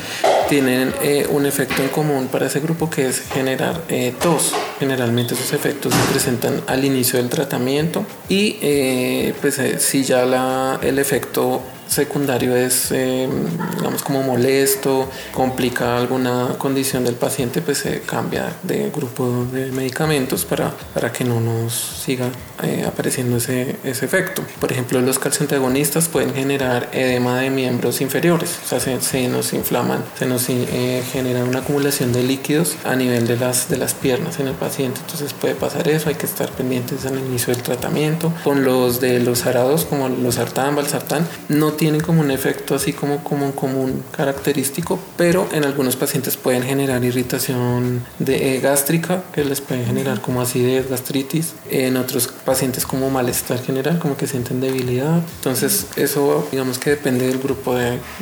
tienen 0.49 0.93
eh, 1.01 1.27
un 1.29 1.45
efecto 1.45 1.81
en 1.81 1.89
común 1.89 2.27
para 2.27 2.47
ese 2.47 2.59
grupo 2.59 2.89
que 2.89 3.07
es 3.07 3.21
generar 3.33 3.81
eh, 3.89 4.13
tos. 4.21 4.53
Generalmente 4.79 5.33
esos 5.33 5.53
efectos 5.53 5.93
se 5.93 6.11
presentan 6.11 6.61
al 6.67 6.85
inicio 6.85 7.19
del 7.19 7.29
tratamiento 7.29 8.05
y 8.29 8.57
eh, 8.61 9.33
pues 9.41 9.59
si 9.79 10.03
ya 10.03 10.25
la, 10.25 10.79
el 10.81 10.99
efecto 10.99 11.61
secundario 11.87 12.55
es, 12.55 12.91
eh, 12.91 13.27
digamos, 13.77 14.03
como 14.03 14.23
molesto, 14.23 15.09
complica 15.31 15.97
alguna 15.97 16.55
condición 16.57 17.03
del 17.03 17.15
paciente, 17.15 17.61
pues 17.61 17.79
se 17.79 18.01
cambia 18.01 18.53
de 18.63 18.89
grupo 18.89 19.45
de 19.51 19.71
medicamentos 19.71 20.45
para, 20.45 20.73
para 20.93 21.11
que 21.11 21.23
no 21.23 21.39
nos 21.39 21.73
siga 21.73 22.27
eh, 22.63 22.85
apareciendo 22.87 23.37
ese, 23.37 23.75
ese 23.83 24.05
efecto. 24.05 24.43
Por 24.59 24.71
ejemplo, 24.71 25.01
los 25.01 25.19
calcioantagonistas 25.19 26.07
pueden 26.07 26.33
generar 26.33 26.89
edema 26.91 27.39
de 27.39 27.49
miembros 27.49 28.01
inferiores, 28.01 28.59
o 28.63 28.67
sea, 28.67 28.79
se, 28.79 28.99
se 29.01 29.27
nos 29.27 29.53
inflaman, 29.53 30.03
se 30.17 30.25
nos 30.25 30.49
eh, 30.49 31.03
genera 31.11 31.43
una 31.43 31.59
acumulación 31.59 32.13
de 32.13 32.23
líquidos 32.23 32.75
a 32.83 32.95
nivel 32.95 33.27
de 33.27 33.37
las, 33.37 33.69
de 33.69 33.77
las 33.77 33.93
piernas 33.93 34.39
en 34.39 34.47
el 34.47 34.53
paciente, 34.53 34.99
entonces 35.01 35.33
puede 35.33 35.55
pasar 35.55 35.87
eso, 35.87 36.09
hay 36.09 36.15
que 36.15 36.25
estar 36.25 36.49
pendientes 36.51 37.05
al 37.05 37.17
inicio 37.19 37.53
del 37.53 37.63
tratamiento. 37.63 38.33
Con 38.43 38.63
los 38.63 38.99
de 38.99 39.19
los 39.19 39.45
arados, 39.45 39.85
como 39.85 40.09
los 40.09 40.35
sartán, 40.35 40.75
valsartán, 40.75 41.27
no 41.49 41.73
tienen 41.75 42.01
como 42.01 42.21
un 42.21 42.31
efecto 42.31 42.75
así 42.75 42.93
como, 42.93 43.23
como 43.23 43.45
un 43.45 43.51
común 43.51 44.03
característico, 44.15 44.99
pero 45.17 45.47
en 45.51 45.63
algunos 45.63 45.95
pacientes 45.95 46.37
pueden 46.37 46.63
generar 46.63 47.03
irritación 47.03 48.05
de, 48.19 48.55
eh, 48.55 48.59
gástrica, 48.59 49.23
que 49.33 49.43
les 49.43 49.61
puede 49.61 49.85
generar 49.85 50.21
como 50.21 50.41
acidez, 50.41 50.89
gastritis. 50.89 51.53
En 51.69 51.97
otros 51.97 52.27
pacientes 52.27 52.85
como 52.85 53.09
malestar 53.09 53.61
general, 53.61 53.99
como 53.99 54.17
que 54.17 54.27
sienten 54.27 54.61
debilidad. 54.61 55.21
Entonces 55.37 55.87
eso 55.95 56.47
digamos 56.51 56.79
que 56.79 56.91
depende 56.91 57.27
del 57.27 57.39
grupo 57.39 57.75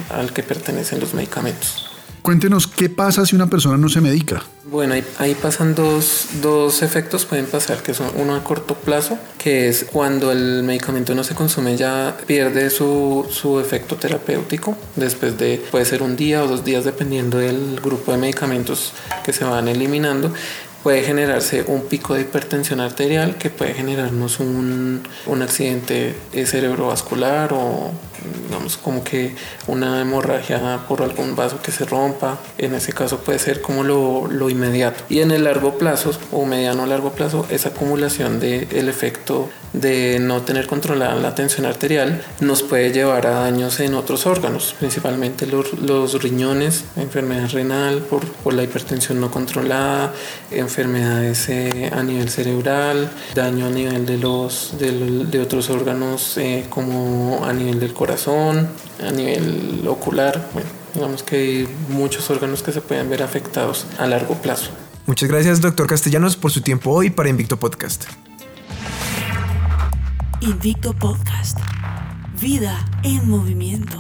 al 0.10 0.34
que 0.34 0.44
pertenecen 0.44 1.00
los 1.00 1.14
medicamentos. 1.14 1.93
Cuéntenos 2.24 2.68
qué 2.68 2.88
pasa 2.88 3.26
si 3.26 3.36
una 3.36 3.48
persona 3.48 3.78
no 3.78 3.90
se 3.90 4.00
medica. 4.00 4.42
Bueno, 4.64 4.96
ahí, 5.20 5.36
pasan 5.36 5.76
dos, 5.76 6.28
dos 6.42 6.82
efectos, 6.82 7.26
pueden 7.26 7.46
pasar, 7.46 7.84
que 7.84 7.94
son 7.94 8.08
uno 8.16 8.34
a 8.34 8.44
corto 8.46 8.76
plazo, 8.76 9.20
que 9.38 9.68
es 9.68 9.86
cuando 9.92 10.32
el 10.32 10.64
medicamento 10.64 11.14
no 11.16 11.26
se 11.26 11.36
consume 11.36 11.76
ya 11.76 12.16
pierde 12.26 12.70
su, 12.70 13.28
su 13.30 13.60
efecto 13.60 13.98
terapéutico, 13.98 14.78
después 14.96 15.38
de, 15.38 15.62
puede 15.70 15.84
ser 15.84 16.02
un 16.02 16.16
día 16.16 16.46
o 16.46 16.48
dos 16.48 16.64
días 16.64 16.86
dependiendo 16.86 17.40
del 17.40 17.82
grupo 17.84 18.14
de 18.14 18.18
medicamentos 18.18 18.94
que 19.26 19.34
se 19.34 19.44
van 19.44 19.68
eliminando, 19.68 20.34
puede 20.82 21.04
generarse 21.04 21.66
un 21.68 21.82
pico 21.88 22.14
de 22.14 22.22
hipertensión 22.22 22.80
arterial 22.80 23.36
que 23.36 23.50
puede 23.50 23.74
generarnos 23.74 24.40
un, 24.40 25.04
un 25.26 25.42
accidente 25.42 26.16
cerebrovascular 26.46 27.52
o 27.52 27.92
digamos 28.48 28.78
como 28.78 29.04
que 29.04 29.36
una 29.68 30.02
hemorragia 30.02 30.80
por 30.88 31.02
algún 31.02 31.36
vaso 31.36 31.62
que 31.62 31.72
se 31.72 31.86
rompa. 31.86 32.40
En 32.58 32.76
ese 32.76 32.94
caso 32.94 33.20
puede 33.20 33.40
ser 33.40 33.62
como 33.62 33.84
lo, 33.84 34.28
lo 34.28 34.50
inmediato. 34.50 35.04
Y 35.10 35.20
en 35.20 35.32
el 35.32 35.44
largo 35.46 35.78
plazo 35.78 36.12
o 36.32 36.46
mediano 36.46 36.86
largo 36.86 37.12
plazo 37.12 37.46
esa 37.50 37.70
acumulación 37.70 38.40
del 38.40 38.68
el 38.72 38.90
efecto 38.90 39.50
de 39.74 40.20
no 40.20 40.42
tener 40.44 40.68
controlada 40.68 41.16
la 41.16 41.34
tensión 41.34 41.66
arterial 41.66 42.22
nos 42.40 42.62
puede 42.62 42.92
llevar 42.92 43.26
a 43.26 43.32
daños 43.32 43.80
en 43.80 43.96
otros 43.96 44.28
órganos 44.28 44.76
principalmente 44.78 45.48
los, 45.48 45.74
los 45.80 46.22
riñones 46.22 46.86
enfermedad 46.96 47.50
renal 47.50 48.00
por, 48.02 48.24
por 48.26 48.54
la 48.54 48.64
hipertensión 48.64 49.20
no 49.20 49.32
controlada 49.32 50.14
enfermedades 50.52 51.50
eh, 51.50 51.90
a 51.92 52.04
nivel 52.04 52.30
cerebral 52.30 53.10
daño 53.34 53.66
a 53.66 53.70
nivel 53.70 54.06
de 54.06 54.20
los 54.20 54.76
de, 54.78 54.92
de 55.26 55.40
otros 55.40 55.72
órganos 55.72 56.38
eh, 56.38 56.66
como 56.70 57.44
a 57.44 57.52
nivel 57.52 57.80
del 57.80 57.94
corazón 57.94 58.13
corazón, 58.14 58.68
a 59.04 59.12
nivel 59.12 59.88
ocular, 59.88 60.50
bueno, 60.54 60.70
digamos 60.94 61.24
que 61.24 61.36
hay 61.36 61.68
muchos 61.90 62.30
órganos 62.30 62.62
que 62.62 62.72
se 62.72 62.80
pueden 62.80 63.10
ver 63.10 63.24
afectados 63.24 63.88
a 63.98 64.06
largo 64.06 64.36
plazo. 64.36 64.70
Muchas 65.08 65.28
gracias, 65.28 65.62
doctor 65.62 65.88
Castellanos, 65.88 66.36
por 66.36 66.52
su 66.52 66.62
tiempo 66.62 66.92
hoy 66.92 67.10
para 67.10 67.30
Invicto 67.30 67.58
Podcast. 67.58 68.06
Invicto 70.42 70.94
Podcast. 70.94 71.58
Vida 72.40 72.86
en 73.04 73.28
movimiento. 73.28 73.98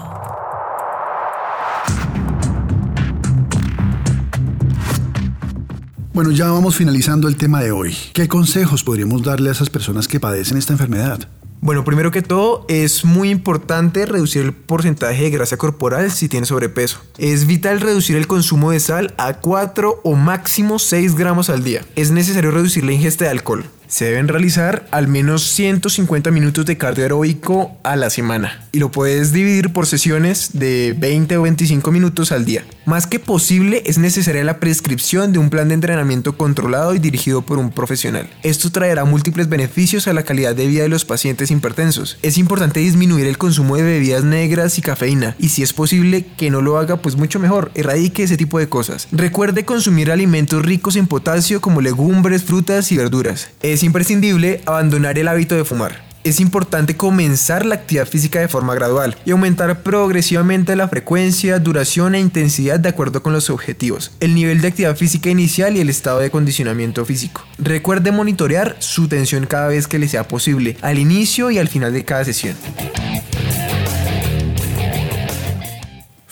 Bueno, 6.13 6.29
ya 6.29 6.51
vamos 6.51 6.75
finalizando 6.75 7.27
el 7.27 7.35
tema 7.35 7.61
de 7.61 7.71
hoy. 7.71 7.95
¿Qué 8.13 8.27
consejos 8.27 8.83
podríamos 8.83 9.23
darle 9.23 9.49
a 9.49 9.53
esas 9.53 9.71
personas 9.71 10.07
que 10.07 10.19
padecen 10.19 10.59
esta 10.59 10.73
enfermedad? 10.73 11.27
Bueno, 11.63 11.85
primero 11.85 12.11
que 12.11 12.21
todo, 12.21 12.65
es 12.67 13.05
muy 13.05 13.29
importante 13.29 14.05
reducir 14.05 14.41
el 14.41 14.51
porcentaje 14.51 15.23
de 15.23 15.29
grasa 15.29 15.55
corporal 15.55 16.11
si 16.11 16.27
tiene 16.27 16.45
sobrepeso. 16.45 16.99
Es 17.17 17.47
vital 17.47 17.79
reducir 17.79 18.17
el 18.17 18.27
consumo 18.27 18.71
de 18.71 18.81
sal 18.81 19.13
a 19.17 19.35
4 19.35 20.01
o 20.03 20.15
máximo 20.15 20.77
6 20.77 21.15
gramos 21.15 21.49
al 21.49 21.63
día. 21.63 21.85
Es 21.95 22.11
necesario 22.11 22.51
reducir 22.51 22.83
la 22.83 22.91
ingesta 22.91 23.23
de 23.23 23.31
alcohol. 23.31 23.63
Se 23.93 24.05
deben 24.05 24.27
realizar 24.27 24.87
al 24.89 25.07
menos 25.07 25.43
150 25.51 26.31
minutos 26.31 26.65
de 26.65 26.79
cardio 26.79 27.03
aeróbico 27.03 27.77
a 27.83 27.95
la 27.95 28.09
semana 28.09 28.63
y 28.71 28.79
lo 28.79 28.89
puedes 28.89 29.33
dividir 29.33 29.71
por 29.71 29.85
sesiones 29.85 30.49
de 30.53 30.95
20 30.97 31.37
o 31.37 31.43
25 31.43 31.91
minutos 31.91 32.31
al 32.31 32.43
día. 32.43 32.65
Más 32.87 33.05
que 33.05 33.19
posible 33.19 33.83
es 33.85 33.99
necesaria 33.99 34.43
la 34.43 34.59
prescripción 34.59 35.31
de 35.31 35.37
un 35.37 35.51
plan 35.51 35.67
de 35.67 35.75
entrenamiento 35.75 36.35
controlado 36.37 36.95
y 36.95 36.99
dirigido 36.99 37.43
por 37.43 37.59
un 37.59 37.69
profesional. 37.69 38.27
Esto 38.41 38.71
traerá 38.71 39.05
múltiples 39.05 39.47
beneficios 39.47 40.07
a 40.07 40.13
la 40.13 40.23
calidad 40.23 40.55
de 40.55 40.65
vida 40.65 40.81
de 40.81 40.89
los 40.89 41.05
pacientes 41.05 41.51
hipertensos. 41.51 42.17
Es 42.23 42.39
importante 42.39 42.79
disminuir 42.79 43.27
el 43.27 43.37
consumo 43.37 43.75
de 43.75 43.83
bebidas 43.83 44.23
negras 44.23 44.79
y 44.79 44.81
cafeína 44.81 45.35
y 45.37 45.49
si 45.49 45.61
es 45.61 45.71
posible 45.71 46.25
que 46.35 46.49
no 46.49 46.63
lo 46.63 46.79
haga 46.79 46.97
pues 46.97 47.15
mucho 47.15 47.39
mejor, 47.39 47.69
erradique 47.75 48.23
ese 48.23 48.37
tipo 48.37 48.57
de 48.57 48.69
cosas. 48.69 49.07
Recuerde 49.11 49.65
consumir 49.65 50.09
alimentos 50.09 50.65
ricos 50.65 50.95
en 50.95 51.05
potasio 51.05 51.61
como 51.61 51.79
legumbres, 51.79 52.43
frutas 52.43 52.91
y 52.91 52.97
verduras. 52.97 53.49
Es 53.61 53.82
imprescindible 53.83 54.61
abandonar 54.65 55.17
el 55.17 55.27
hábito 55.27 55.55
de 55.55 55.65
fumar 55.65 56.13
es 56.23 56.39
importante 56.39 56.95
comenzar 56.95 57.65
la 57.65 57.75
actividad 57.75 58.07
física 58.07 58.39
de 58.39 58.47
forma 58.47 58.75
gradual 58.75 59.17
y 59.25 59.31
aumentar 59.31 59.83
progresivamente 59.83 60.75
la 60.75 60.87
frecuencia, 60.87 61.59
duración 61.59 62.15
e 62.15 62.19
intensidad 62.19 62.79
de 62.79 62.89
acuerdo 62.89 63.21
con 63.21 63.33
los 63.33 63.49
objetivos, 63.49 64.11
el 64.19 64.33
nivel 64.33 64.61
de 64.61 64.69
actividad 64.69 64.95
física 64.95 65.29
inicial 65.29 65.75
y 65.75 65.81
el 65.81 65.89
estado 65.89 66.19
de 66.19 66.31
condicionamiento 66.31 67.05
físico. 67.05 67.43
Recuerde 67.57 68.11
monitorear 68.11 68.75
su 68.79 69.07
tensión 69.07 69.45
cada 69.45 69.67
vez 69.67 69.87
que 69.87 69.99
le 69.99 70.07
sea 70.07 70.27
posible, 70.27 70.77
al 70.81 70.97
inicio 70.97 71.51
y 71.51 71.57
al 71.57 71.67
final 71.67 71.93
de 71.93 72.05
cada 72.05 72.25
sesión. 72.25 72.55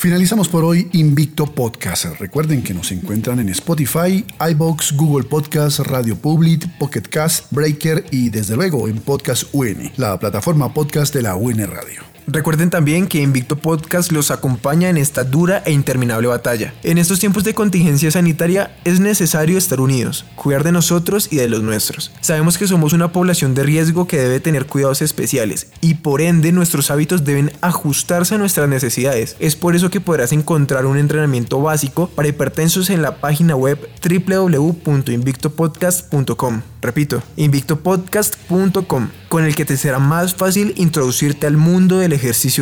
Finalizamos 0.02 0.50
por 0.50 0.64
hoy 0.64 0.90
Invicto 0.94 1.46
Podcast. 1.46 2.06
Recuerden 2.20 2.64
que 2.64 2.74
nos 2.74 2.92
encuentran 2.92 3.40
en 3.40 3.50
Spotify, 3.50 4.26
iBox, 4.50 4.94
Google 4.98 5.26
Podcast, 5.26 5.78
Radio 5.82 6.16
Public, 6.16 6.68
Pocket 6.80 7.04
Cast, 7.04 7.52
Breaker 7.52 8.06
y 8.10 8.32
desde 8.32 8.56
luego 8.56 8.88
en 8.88 8.98
Podcast 8.98 9.44
UN, 9.54 9.92
la 9.98 10.18
plataforma 10.18 10.74
podcast 10.74 11.14
de 11.14 11.22
la 11.22 11.36
UN 11.36 11.68
Radio. 11.68 12.11
Recuerden 12.28 12.70
también 12.70 13.08
que 13.08 13.22
Invicto 13.22 13.56
Podcast 13.56 14.12
los 14.12 14.32
acompaña 14.32 14.90
en 14.90 14.98
esta 14.98 15.24
dura 15.24 15.64
e 15.66 15.72
interminable 15.72 16.28
batalla. 16.28 16.74
En 16.84 16.98
estos 16.98 17.20
tiempos 17.20 17.44
de 17.44 17.54
contingencia 17.54 18.12
sanitaria 18.12 18.76
es 18.84 19.00
necesario 19.00 19.58
estar 19.58 19.80
unidos, 19.80 20.26
cuidar 20.36 20.64
de 20.64 20.72
nosotros 20.72 21.28
y 21.32 21.38
de 21.38 21.50
los 21.50 21.64
nuestros. 21.64 22.12
Sabemos 22.22 22.58
que 22.58 22.68
somos 22.68 22.94
una 22.94 23.12
población 23.12 23.54
de 23.54 23.64
riesgo 23.64 24.08
que 24.08 24.18
debe 24.18 24.40
tener 24.40 24.66
cuidados 24.66 25.02
especiales 25.02 25.68
y 25.82 25.96
por 25.96 26.22
ende 26.22 26.52
nuestros 26.52 26.92
hábitos 26.92 27.24
deben 27.24 27.52
ajustarse 27.62 28.36
a 28.36 28.38
nuestras 28.38 28.70
necesidades. 28.70 29.36
Es 29.40 29.56
por 29.56 29.76
eso 29.76 29.90
que 29.90 30.02
podrás 30.02 30.32
encontrar 30.32 30.86
un 30.86 30.98
entrenamiento 30.98 31.62
básico 31.62 32.10
para 32.10 32.28
hipertensos 32.28 32.90
en 32.90 33.02
la 33.02 33.18
página 33.18 33.56
web 33.56 33.80
www.invictopodcast.com. 34.04 36.62
Repito, 36.82 37.22
invictopodcast.com, 37.38 39.10
con 39.30 39.44
el 39.44 39.56
que 39.56 39.66
te 39.66 39.78
será 39.78 40.00
más 40.00 40.34
fácil 40.34 40.74
introducirte 40.78 41.46
al 41.46 41.58
mundo 41.58 42.00
del 42.00 42.14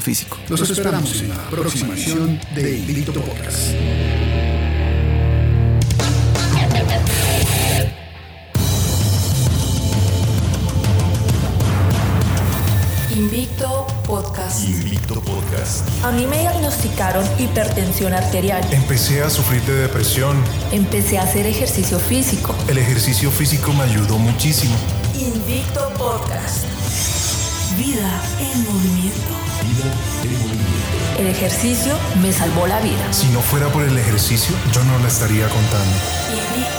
físico. 0.02 0.38
Los 0.48 0.69
esperamos 0.69 1.22
en 1.22 1.30
la 1.30 1.50
próxima 1.50 1.93
edición 1.93 2.39
de 2.56 2.78
Invicto 2.78 3.13
Podcast. 3.13 3.74
Invicto 13.13 13.86
Podcast. 14.06 14.67
Invicto 14.69 15.22
Podcast. 15.22 15.88
A 16.06 16.12
mí 16.12 16.26
me 16.26 16.39
diagnosticaron 16.39 17.26
hipertensión 17.38 18.13
arterial. 18.13 18.63
Empecé 18.72 19.22
a 19.22 19.30
sufrir 19.30 19.62
de 19.63 19.74
depresión. 19.74 20.41
Empecé 20.72 21.17
a 21.17 21.24
hacer 21.24 21.45
ejercicio 21.45 22.00
físico. 22.00 22.56
El 22.69 22.78
ejercicio 22.78 23.30
físico 23.30 23.74
me 23.74 23.84
ayudó 23.84 24.17
muchísimo. 24.17 24.76
Invicto 25.19 25.89
Podcast. 25.98 26.68
Vida 27.80 28.22
en 28.42 28.65
movimiento. 28.65 29.34
El 31.18 31.28
ejercicio 31.28 31.98
me 32.22 32.34
salvó 32.34 32.68
la 32.68 32.82
vida. 32.82 33.13
Si 33.13 33.28
no 33.28 33.39
fuera 33.39 33.72
por 33.72 33.84
el 33.84 33.98
ejercicio, 33.98 34.54
yo 34.74 34.84
no 34.84 35.00
la 35.00 35.08
estaría 35.08 35.48
contando. 35.48 36.79